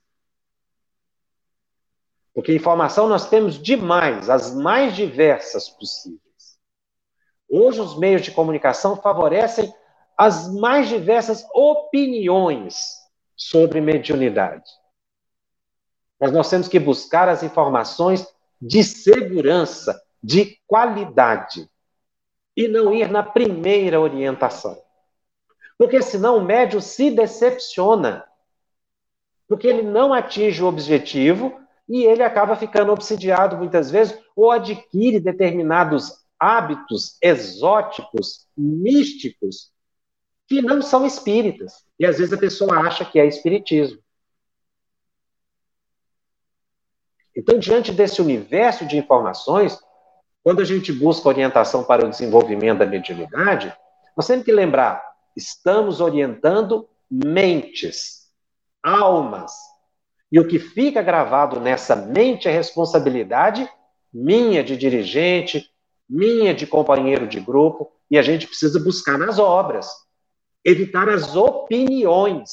[2.32, 6.59] Porque informação nós temos demais, as mais diversas possíveis.
[7.48, 9.72] Hoje os meios de comunicação favorecem
[10.16, 12.96] as mais diversas opiniões
[13.36, 14.64] sobre mediunidade.
[16.25, 18.27] Mas nós temos que buscar as informações
[18.59, 21.68] de segurança, de qualidade,
[22.57, 24.75] e não ir na primeira orientação.
[25.77, 28.25] Porque senão o médium se decepciona.
[29.47, 35.20] Porque ele não atinge o objetivo e ele acaba ficando obsidiado muitas vezes ou adquire
[35.20, 39.70] determinados hábitos exóticos, místicos,
[40.49, 41.85] que não são espíritas.
[41.99, 44.03] E às vezes a pessoa acha que é espiritismo.
[47.37, 49.78] Então, diante desse universo de informações,
[50.43, 53.74] quando a gente busca orientação para o desenvolvimento da mediunidade,
[54.16, 55.03] nós temos que lembrar:
[55.37, 58.28] estamos orientando mentes,
[58.82, 59.53] almas.
[60.30, 63.68] E o que fica gravado nessa mente é responsabilidade
[64.14, 65.68] minha de dirigente,
[66.09, 69.89] minha de companheiro de grupo, e a gente precisa buscar nas obras,
[70.64, 72.51] evitar as opiniões.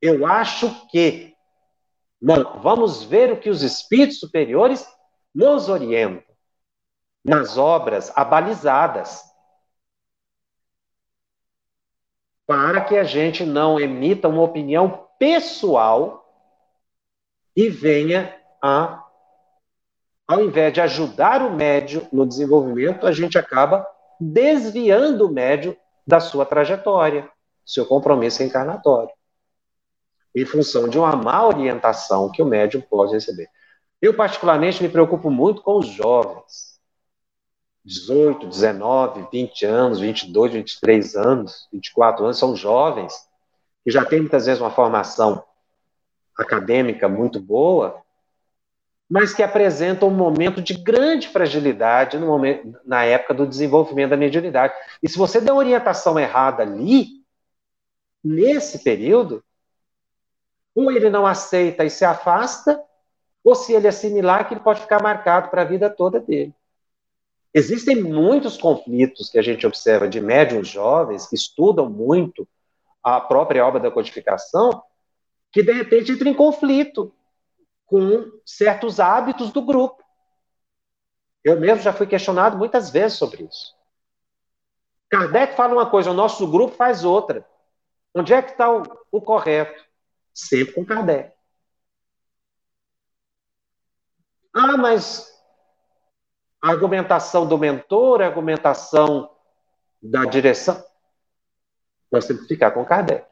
[0.00, 1.31] Eu acho que.
[2.22, 4.86] Não, vamos ver o que os espíritos superiores
[5.34, 6.32] nos orientam
[7.24, 9.22] nas obras abalizadas.
[12.46, 16.24] Para que a gente não emita uma opinião pessoal
[17.56, 19.02] e venha a
[20.26, 23.86] ao invés de ajudar o médio no desenvolvimento, a gente acaba
[24.18, 27.28] desviando o médio da sua trajetória,
[27.66, 29.12] seu compromisso encarnatório,
[30.34, 33.48] em função de uma má orientação que o médium pode receber.
[34.00, 36.72] Eu, particularmente, me preocupo muito com os jovens.
[37.84, 43.12] 18, 19, 20 anos, 22, 23 anos, 24 anos, são jovens
[43.84, 45.44] que já têm muitas vezes uma formação
[46.36, 48.00] acadêmica muito boa,
[49.10, 54.16] mas que apresentam um momento de grande fragilidade no momento, na época do desenvolvimento da
[54.16, 54.72] mediunidade.
[55.02, 57.22] E se você der orientação errada ali,
[58.24, 59.44] nesse período,
[60.74, 62.82] ou ele não aceita e se afasta,
[63.44, 66.54] ou se ele assimilar, que ele pode ficar marcado para a vida toda dele.
[67.54, 72.48] Existem muitos conflitos que a gente observa de médiums jovens que estudam muito
[73.02, 74.82] a própria obra da codificação,
[75.50, 77.12] que de repente entram em conflito
[77.84, 80.02] com certos hábitos do grupo.
[81.44, 83.74] Eu mesmo já fui questionado muitas vezes sobre isso.
[85.10, 87.46] Kardec fala uma coisa, o nosso grupo faz outra.
[88.14, 89.84] Onde é que está o, o correto?
[90.34, 91.32] Sempre com Kardec.
[94.54, 95.32] Ah, mas
[96.60, 99.30] a argumentação do mentor, a argumentação
[100.02, 100.82] da direção.
[102.10, 103.26] Nós temos que ficar com Kardec.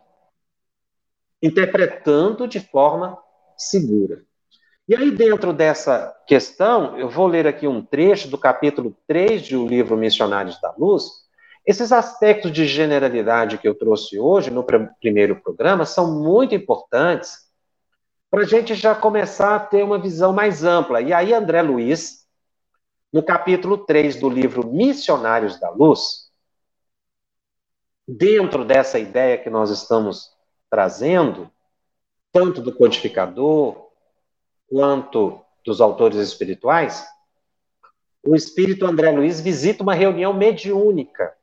[1.43, 3.19] Interpretando de forma
[3.57, 4.25] segura.
[4.89, 9.65] E aí, dentro dessa questão, eu vou ler aqui um trecho do capítulo 3 do
[9.65, 11.30] livro Missionários da Luz.
[11.71, 17.49] Esses aspectos de generalidade que eu trouxe hoje no pr primeiro programa são muito importantes
[18.29, 21.01] para a gente já começar a ter uma visão mais ampla.
[21.01, 22.27] E aí, André Luiz,
[23.13, 26.33] no capítulo 3 do livro Missionários da Luz,
[28.05, 30.37] dentro dessa ideia que nós estamos
[30.69, 31.49] trazendo,
[32.33, 33.93] tanto do codificador,
[34.67, 37.07] quanto dos autores espirituais,
[38.25, 41.39] o espírito André Luiz visita uma reunião mediúnica.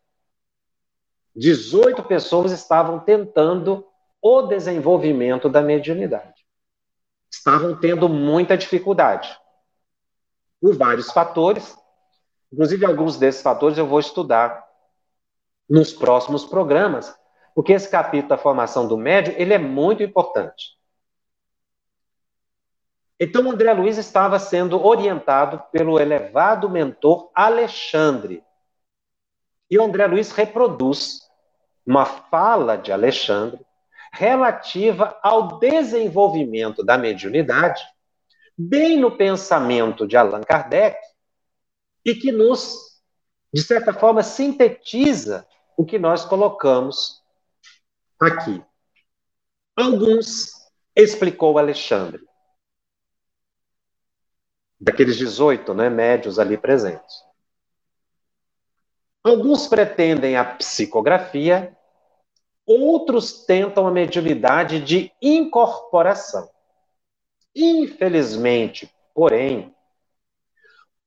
[1.38, 3.88] 18 pessoas estavam tentando
[4.20, 6.44] o desenvolvimento da mediunidade.
[7.32, 9.30] Estavam tendo muita dificuldade.
[10.60, 11.78] Por vários fatores.
[12.52, 14.66] Inclusive, alguns desses fatores eu vou estudar
[15.70, 17.14] nos próximos programas,
[17.54, 20.76] porque esse capítulo da formação do médium, ele é muito importante.
[23.20, 28.44] Então, André Luiz estava sendo orientado pelo elevado mentor Alexandre.
[29.70, 31.27] E o André Luiz reproduz
[31.88, 33.66] uma fala de Alexandre
[34.12, 37.82] relativa ao desenvolvimento da mediunidade,
[38.58, 41.00] bem no pensamento de Allan Kardec,
[42.04, 43.02] e que nos,
[43.54, 47.24] de certa forma, sintetiza o que nós colocamos
[48.20, 48.62] aqui.
[49.76, 50.52] Alguns
[50.96, 52.26] explicou Alexandre
[54.80, 57.28] daqueles 18 né, médios ali presentes.
[59.24, 61.77] Alguns pretendem a psicografia,
[62.68, 66.50] outros tentam a mediunidade de incorporação.
[67.56, 69.74] Infelizmente, porém,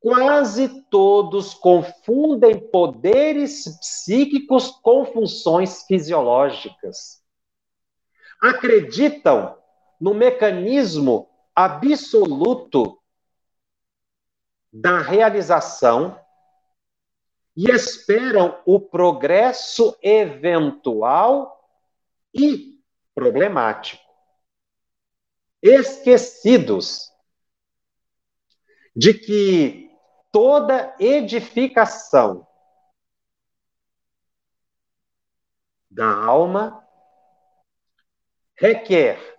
[0.00, 7.22] quase todos confundem poderes psíquicos com funções fisiológicas.
[8.40, 9.58] Acreditam
[10.00, 12.98] no mecanismo absoluto
[14.72, 16.18] da realização
[17.60, 21.70] e esperam o progresso eventual
[22.32, 22.82] e
[23.14, 24.02] problemático.
[25.60, 27.12] Esquecidos
[28.96, 29.90] de que
[30.32, 32.48] toda edificação
[35.90, 36.82] da alma
[38.56, 39.38] requer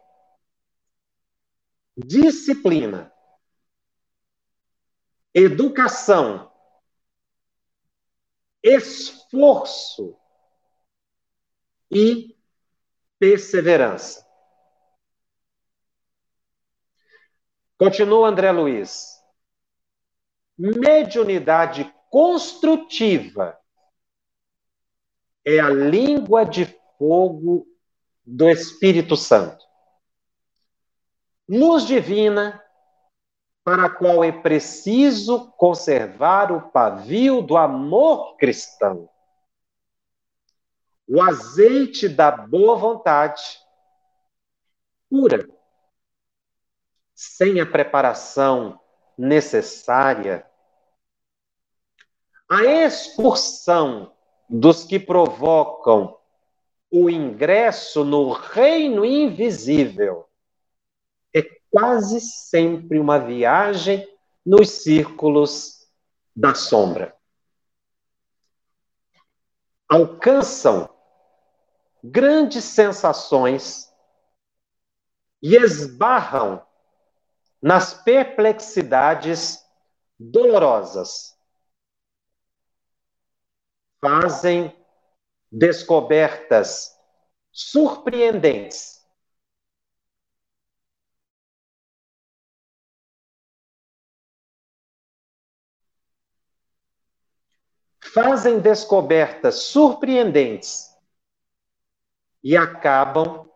[1.97, 3.11] disciplina,
[5.33, 6.50] educação,
[8.63, 10.17] esforço
[11.89, 12.35] e
[13.19, 14.25] perseverança.
[17.77, 19.19] Continua André Luiz.
[20.57, 23.59] Mediunidade construtiva
[25.43, 26.65] é a língua de
[26.97, 27.67] fogo
[28.23, 29.65] do Espírito Santo.
[31.49, 32.63] Luz divina
[33.63, 39.09] para a qual é preciso conservar o pavio do amor cristão.
[41.07, 43.43] O azeite da boa vontade
[45.09, 45.47] pura,
[47.13, 48.79] sem a preparação
[49.17, 50.49] necessária,
[52.49, 54.13] a expulsão
[54.49, 56.17] dos que provocam
[56.89, 60.27] o ingresso no reino invisível
[61.71, 64.05] quase sempre uma viagem
[64.45, 65.87] nos círculos
[66.35, 67.15] da sombra.
[69.87, 70.89] Alcançam
[72.03, 73.89] grandes sensações
[75.41, 76.65] e esbarram
[77.61, 79.63] nas perplexidades
[80.19, 81.37] dolorosas.
[83.99, 84.75] Fazem
[85.51, 86.91] descobertas
[87.51, 89.00] surpreendentes
[98.13, 100.89] fazem descobertas surpreendentes
[102.43, 103.49] e acabam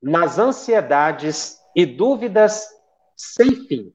[0.00, 2.68] nas ansiedades e dúvidas
[3.16, 3.94] sem fim.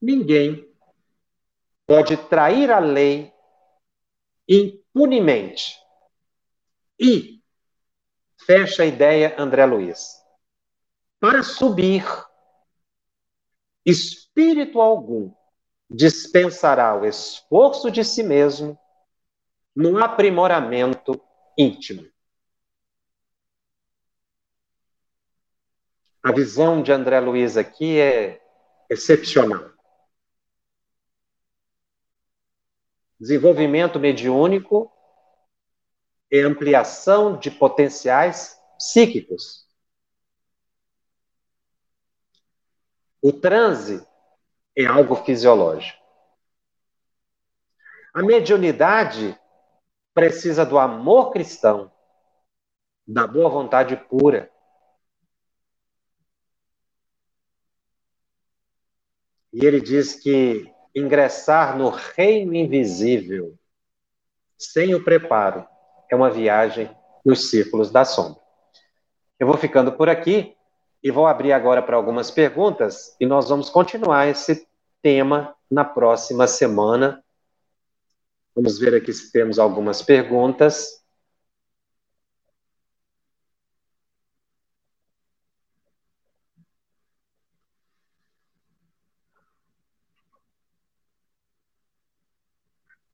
[0.00, 0.72] Ninguém
[1.86, 3.32] pode trair a lei
[4.48, 5.78] impunemente.
[6.98, 7.42] E,
[8.46, 10.22] fecha a ideia André Luiz,
[11.18, 12.04] para subir,
[13.84, 15.34] espírito algum
[15.94, 18.78] dispensará o esforço de si mesmo
[19.74, 21.20] no aprimoramento
[21.56, 22.06] íntimo.
[26.22, 28.42] A visão de André Luiz aqui é
[28.90, 29.72] excepcional.
[33.20, 34.90] Desenvolvimento mediúnico
[36.30, 39.68] e ampliação de potenciais psíquicos.
[43.22, 44.04] O transe
[44.76, 46.02] é algo fisiológico.
[48.12, 49.38] A mediunidade
[50.12, 51.90] precisa do amor cristão,
[53.06, 54.50] da boa vontade pura.
[59.52, 63.58] E ele diz que ingressar no reino invisível
[64.56, 65.66] sem o preparo
[66.10, 66.90] é uma viagem
[67.24, 68.40] nos círculos da sombra.
[69.38, 70.53] Eu vou ficando por aqui.
[71.04, 74.66] E vou abrir agora para algumas perguntas e nós vamos continuar esse
[75.02, 77.22] tema na próxima semana.
[78.54, 81.04] Vamos ver aqui se temos algumas perguntas.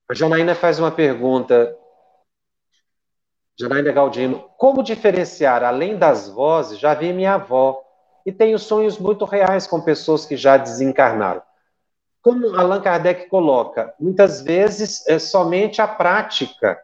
[0.08, 1.76] A Janaína faz uma pergunta
[3.60, 6.78] Janaína Galdino, como diferenciar além das vozes?
[6.78, 7.82] Já vi minha avó
[8.24, 11.42] e tenho sonhos muito reais com pessoas que já desencarnaram.
[12.22, 16.80] Como Allan Kardec coloca, muitas vezes é somente a prática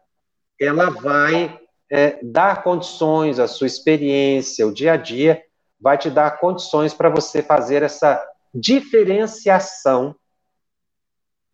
[0.60, 1.58] ela vai
[1.90, 5.42] é, dar condições, a sua experiência, o dia a dia
[5.80, 8.22] vai te dar condições para você fazer essa
[8.54, 10.14] diferenciação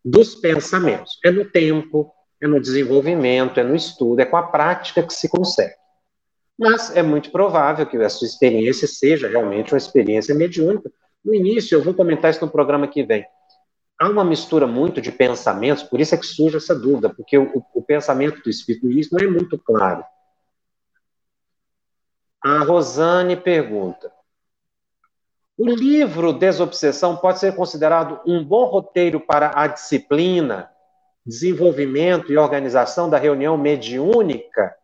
[0.03, 1.17] dos pensamentos.
[1.23, 2.13] É no tempo,
[2.43, 5.73] é no desenvolvimento, é no estudo, é com a prática que se consegue.
[6.59, 10.91] Mas é muito provável que a sua experiência seja realmente uma experiência mediúnica.
[11.23, 13.25] No início, eu vou comentar isso no programa que vem.
[13.97, 17.63] Há uma mistura muito de pensamentos, por isso é que surge essa dúvida, porque o,
[17.73, 20.03] o pensamento do Espírito isso não é muito claro.
[22.41, 24.11] A Rosane pergunta:
[25.57, 30.72] O livro Desobsessão pode ser considerado um bom roteiro para a disciplina,
[31.25, 34.75] desenvolvimento e organização da reunião mediúnica?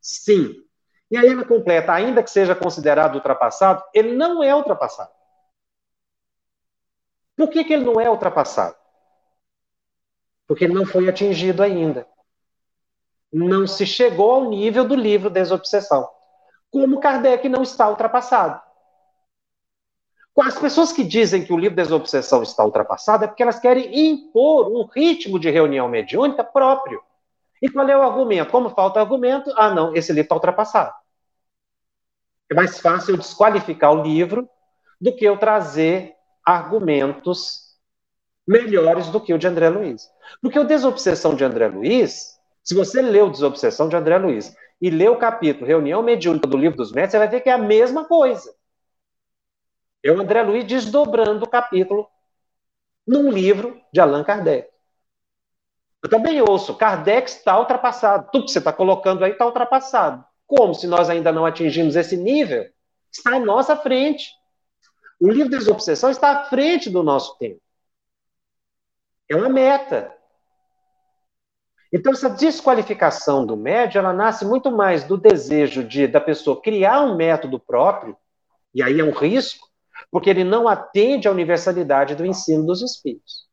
[0.00, 0.62] Sim.
[1.10, 5.10] E aí ela completa, ainda que seja considerado ultrapassado, ele não é ultrapassado.
[7.36, 8.76] Por que, que ele não é ultrapassado?
[10.46, 12.06] Porque ele não foi atingido ainda.
[13.32, 16.08] Não se chegou ao nível do livro Desobsessão.
[16.70, 18.60] Como Kardec não está ultrapassado.
[20.40, 24.68] As pessoas que dizem que o livro Desobsessão está ultrapassado é porque elas querem impor
[24.68, 27.02] um ritmo de reunião mediúnica próprio.
[27.60, 28.50] E qual é o argumento?
[28.50, 30.92] Como falta argumento, ah, não, esse livro está ultrapassado.
[32.50, 34.48] É mais fácil eu desqualificar o livro
[35.00, 36.14] do que eu trazer
[36.44, 37.76] argumentos
[38.46, 40.08] melhores do que o de André Luiz.
[40.40, 45.08] Porque o Desobsessão de André Luiz, se você leu Desobsessão de André Luiz e lê
[45.08, 48.04] o capítulo Reunião Mediúnica do Livro dos Médicos, você vai ver que é a mesma
[48.04, 48.52] coisa.
[50.02, 52.08] É o André Luiz desdobrando o capítulo
[53.06, 54.68] num livro de Allan Kardec.
[56.02, 58.28] Eu também ouço, Kardec está ultrapassado.
[58.32, 60.24] Tudo que você está colocando aí está ultrapassado.
[60.46, 62.68] Como se nós ainda não atingimos esse nível?
[63.10, 64.32] Está à nossa frente.
[65.20, 67.60] O livro Desobsessão está à frente do nosso tempo.
[69.28, 70.12] É uma meta.
[71.92, 77.02] Então, essa desqualificação do médio, ela nasce muito mais do desejo de, da pessoa criar
[77.02, 78.16] um método próprio,
[78.74, 79.68] e aí é um risco,
[80.12, 83.48] porque ele não atende à universalidade do ensino dos espíritos.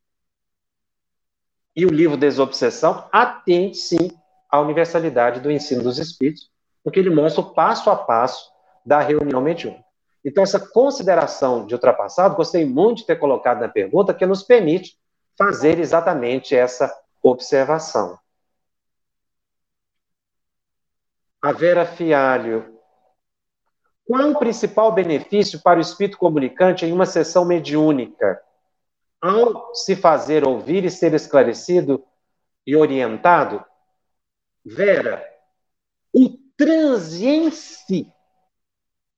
[1.73, 4.11] E o livro Desobsessão atende, sim,
[4.51, 6.51] à universalidade do ensino dos espíritos,
[6.83, 8.51] porque ele mostra o passo a passo
[8.85, 9.85] da reunião mediúnica.
[10.25, 14.97] Então, essa consideração de ultrapassado, gostei muito de ter colocado na pergunta, que nos permite
[15.37, 16.93] fazer exatamente essa
[17.23, 18.19] observação.
[21.41, 22.78] A Vera Fialho.
[24.09, 28.41] Qual o principal benefício para o espírito comunicante em uma sessão mediúnica?
[29.21, 32.03] Ao se fazer ouvir e ser esclarecido
[32.65, 33.63] e orientado?
[34.65, 35.23] Vera,
[36.11, 38.11] o transe em si,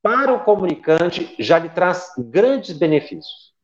[0.02, 3.56] para o comunicante, já lhe traz grandes benefícios.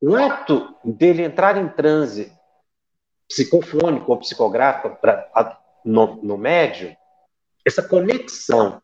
[0.00, 2.32] O ato dele entrar em transe
[3.28, 6.96] psicofônico ou psicográfico pra, a, no, no médio,
[7.64, 8.80] essa conexão,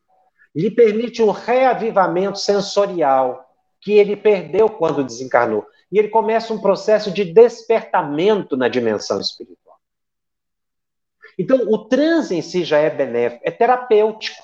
[0.55, 3.45] lhe permite um reavivamento sensorial
[3.81, 5.67] que ele perdeu quando desencarnou.
[5.93, 9.79] E ele começa um processo de despertamento na dimensão espiritual.
[11.39, 14.43] Então, o transe em si já é benéfico, é terapêutico.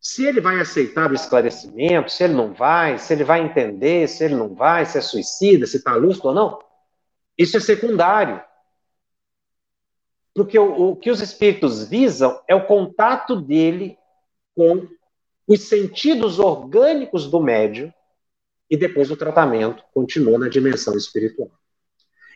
[0.00, 4.24] Se ele vai aceitar o esclarecimento, se ele não vai, se ele vai entender, se
[4.24, 6.58] ele não vai, se é suicida, se está lúcido ou não,
[7.36, 8.42] isso é secundário.
[10.34, 13.96] Porque o, o que os espíritos visam é o contato dele
[14.54, 14.86] com
[15.46, 17.92] os sentidos orgânicos do médium
[18.68, 21.50] e depois o tratamento continua na dimensão espiritual.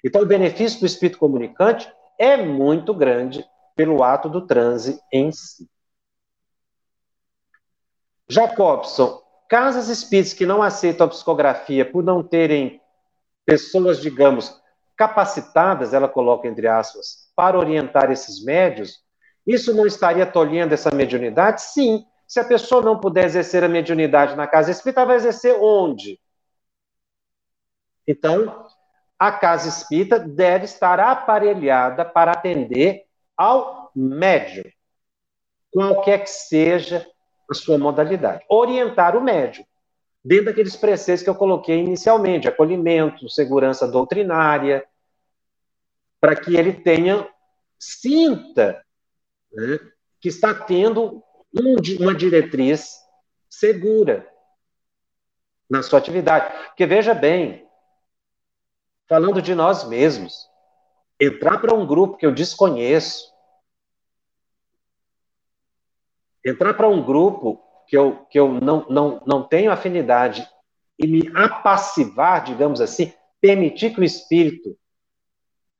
[0.04, 3.44] Então, o benefício do espírito comunicante é muito grande
[3.74, 5.68] pelo ato do transe em si.
[8.28, 12.80] Jacobson, casas espíritas que não aceitam a psicografia por não terem
[13.46, 14.60] pessoas, digamos,
[14.94, 19.00] capacitadas, ela coloca entre aspas, para orientar esses médios,
[19.46, 21.62] isso não estaria tolhendo essa mediunidade?
[21.62, 22.04] Sim.
[22.26, 26.18] Se a pessoa não puder exercer a mediunidade na casa espírita, vai exercer onde?
[28.08, 28.66] Então,
[29.16, 33.04] a casa espírita deve estar aparelhada para atender
[33.36, 34.64] ao médium,
[35.70, 37.06] qualquer que seja
[37.48, 38.44] a sua modalidade.
[38.48, 39.64] Orientar o médium,
[40.24, 44.84] dentro daqueles preceitos que eu coloquei inicialmente, acolhimento, segurança doutrinária,
[46.20, 47.28] para que ele tenha,
[47.78, 48.84] sinta
[49.52, 49.78] né,
[50.20, 51.22] que está tendo
[51.54, 52.98] um, uma diretriz
[53.48, 54.28] segura
[55.68, 56.52] na sua atividade.
[56.68, 57.66] Porque veja bem,
[59.08, 60.48] falando de nós mesmos,
[61.20, 63.32] entrar para um grupo que eu desconheço,
[66.44, 70.48] entrar para um grupo que eu, que eu não, não, não tenho afinidade
[70.98, 74.76] e me apassivar, digamos assim, permitir que o espírito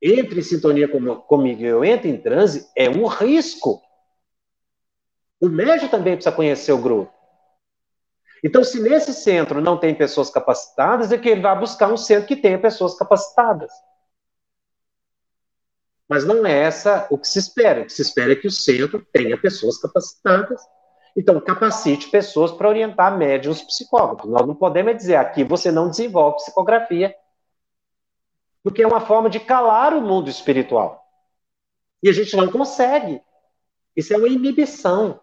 [0.01, 3.81] entre em sintonia com, comigo eu entre em transe, é um risco.
[5.41, 7.13] O médico também precisa conhecer o grupo.
[8.43, 12.27] Então, se nesse centro não tem pessoas capacitadas, é que ele vai buscar um centro
[12.27, 13.71] que tenha pessoas capacitadas.
[16.07, 17.81] Mas não é essa o que se espera.
[17.81, 20.61] O que se espera é que o centro tenha pessoas capacitadas.
[21.15, 24.29] Então, capacite pessoas para orientar médiums psicólogos.
[24.29, 27.13] Nós não podemos dizer aqui você não desenvolve psicografia,
[28.63, 31.05] porque é uma forma de calar o mundo espiritual.
[32.01, 33.21] E a gente não consegue.
[33.95, 35.19] Isso é uma inibição.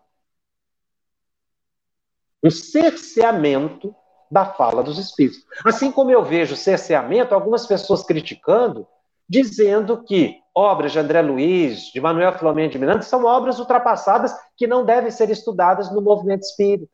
[2.42, 3.94] um cerceamento
[4.30, 5.44] da fala dos espíritos.
[5.64, 8.86] Assim como eu vejo cerceamento, algumas pessoas criticando,
[9.28, 14.66] dizendo que obras de André Luiz, de Manuel Filomeno de Miranda, são obras ultrapassadas que
[14.66, 16.92] não devem ser estudadas no movimento espírita.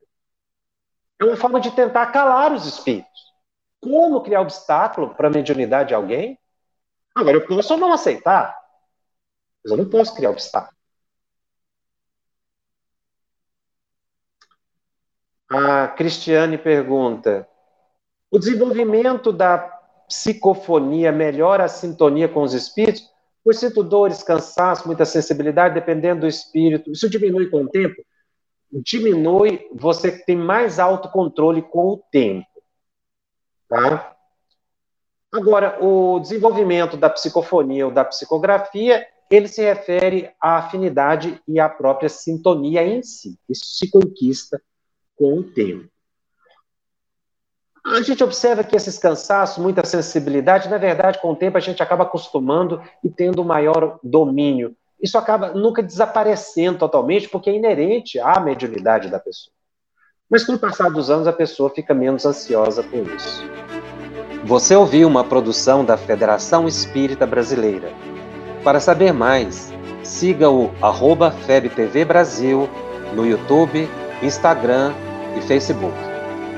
[1.21, 3.32] É uma forma de tentar calar os espíritos.
[3.83, 6.39] Como criar obstáculo para a mediunidade de alguém?
[7.15, 8.57] Agora, eu posso não aceitar,
[9.63, 10.75] mas eu não posso criar obstáculo.
[15.51, 17.47] A Cristiane pergunta:
[18.31, 19.59] o desenvolvimento da
[20.07, 23.11] psicofonia melhora a sintonia com os espíritos?
[23.45, 26.93] Pois sinto dores, cansaço, muita sensibilidade, dependendo do espírito.
[26.93, 28.01] Isso diminui com o tempo?
[28.71, 32.52] Diminui, você tem mais autocontrole com o tempo.
[33.73, 34.15] Tá?
[35.33, 41.71] Agora, o desenvolvimento da psicofonia ou da psicografia, ele se refere à afinidade e à
[41.71, 43.39] própria sintonia em si.
[43.49, 44.61] Isso se conquista
[45.17, 45.89] com o tempo.
[47.83, 51.83] A gente observa que esses cansaços, muita sensibilidade, na verdade, com o tempo a gente
[51.83, 54.77] acaba acostumando e tendo maior domínio.
[55.01, 59.55] Isso acaba nunca desaparecendo totalmente, porque é inerente à mediunidade da pessoa.
[60.33, 63.45] Mas com o passar dos anos, a pessoa fica menos ansiosa por isso.
[64.47, 67.93] Você ouviu uma produção da Federação Espírita Brasileira.
[68.65, 69.71] Para saber mais,
[70.03, 72.67] siga o arroba FebTV Brasil
[73.15, 73.87] no YouTube,
[74.23, 74.95] Instagram
[75.37, 75.95] e Facebook.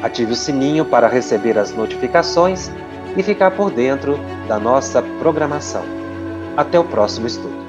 [0.05, 2.71] Ative o sininho para receber as notificações
[3.17, 5.83] e ficar por dentro da nossa programação.
[6.57, 7.64] Até o próximo estudo.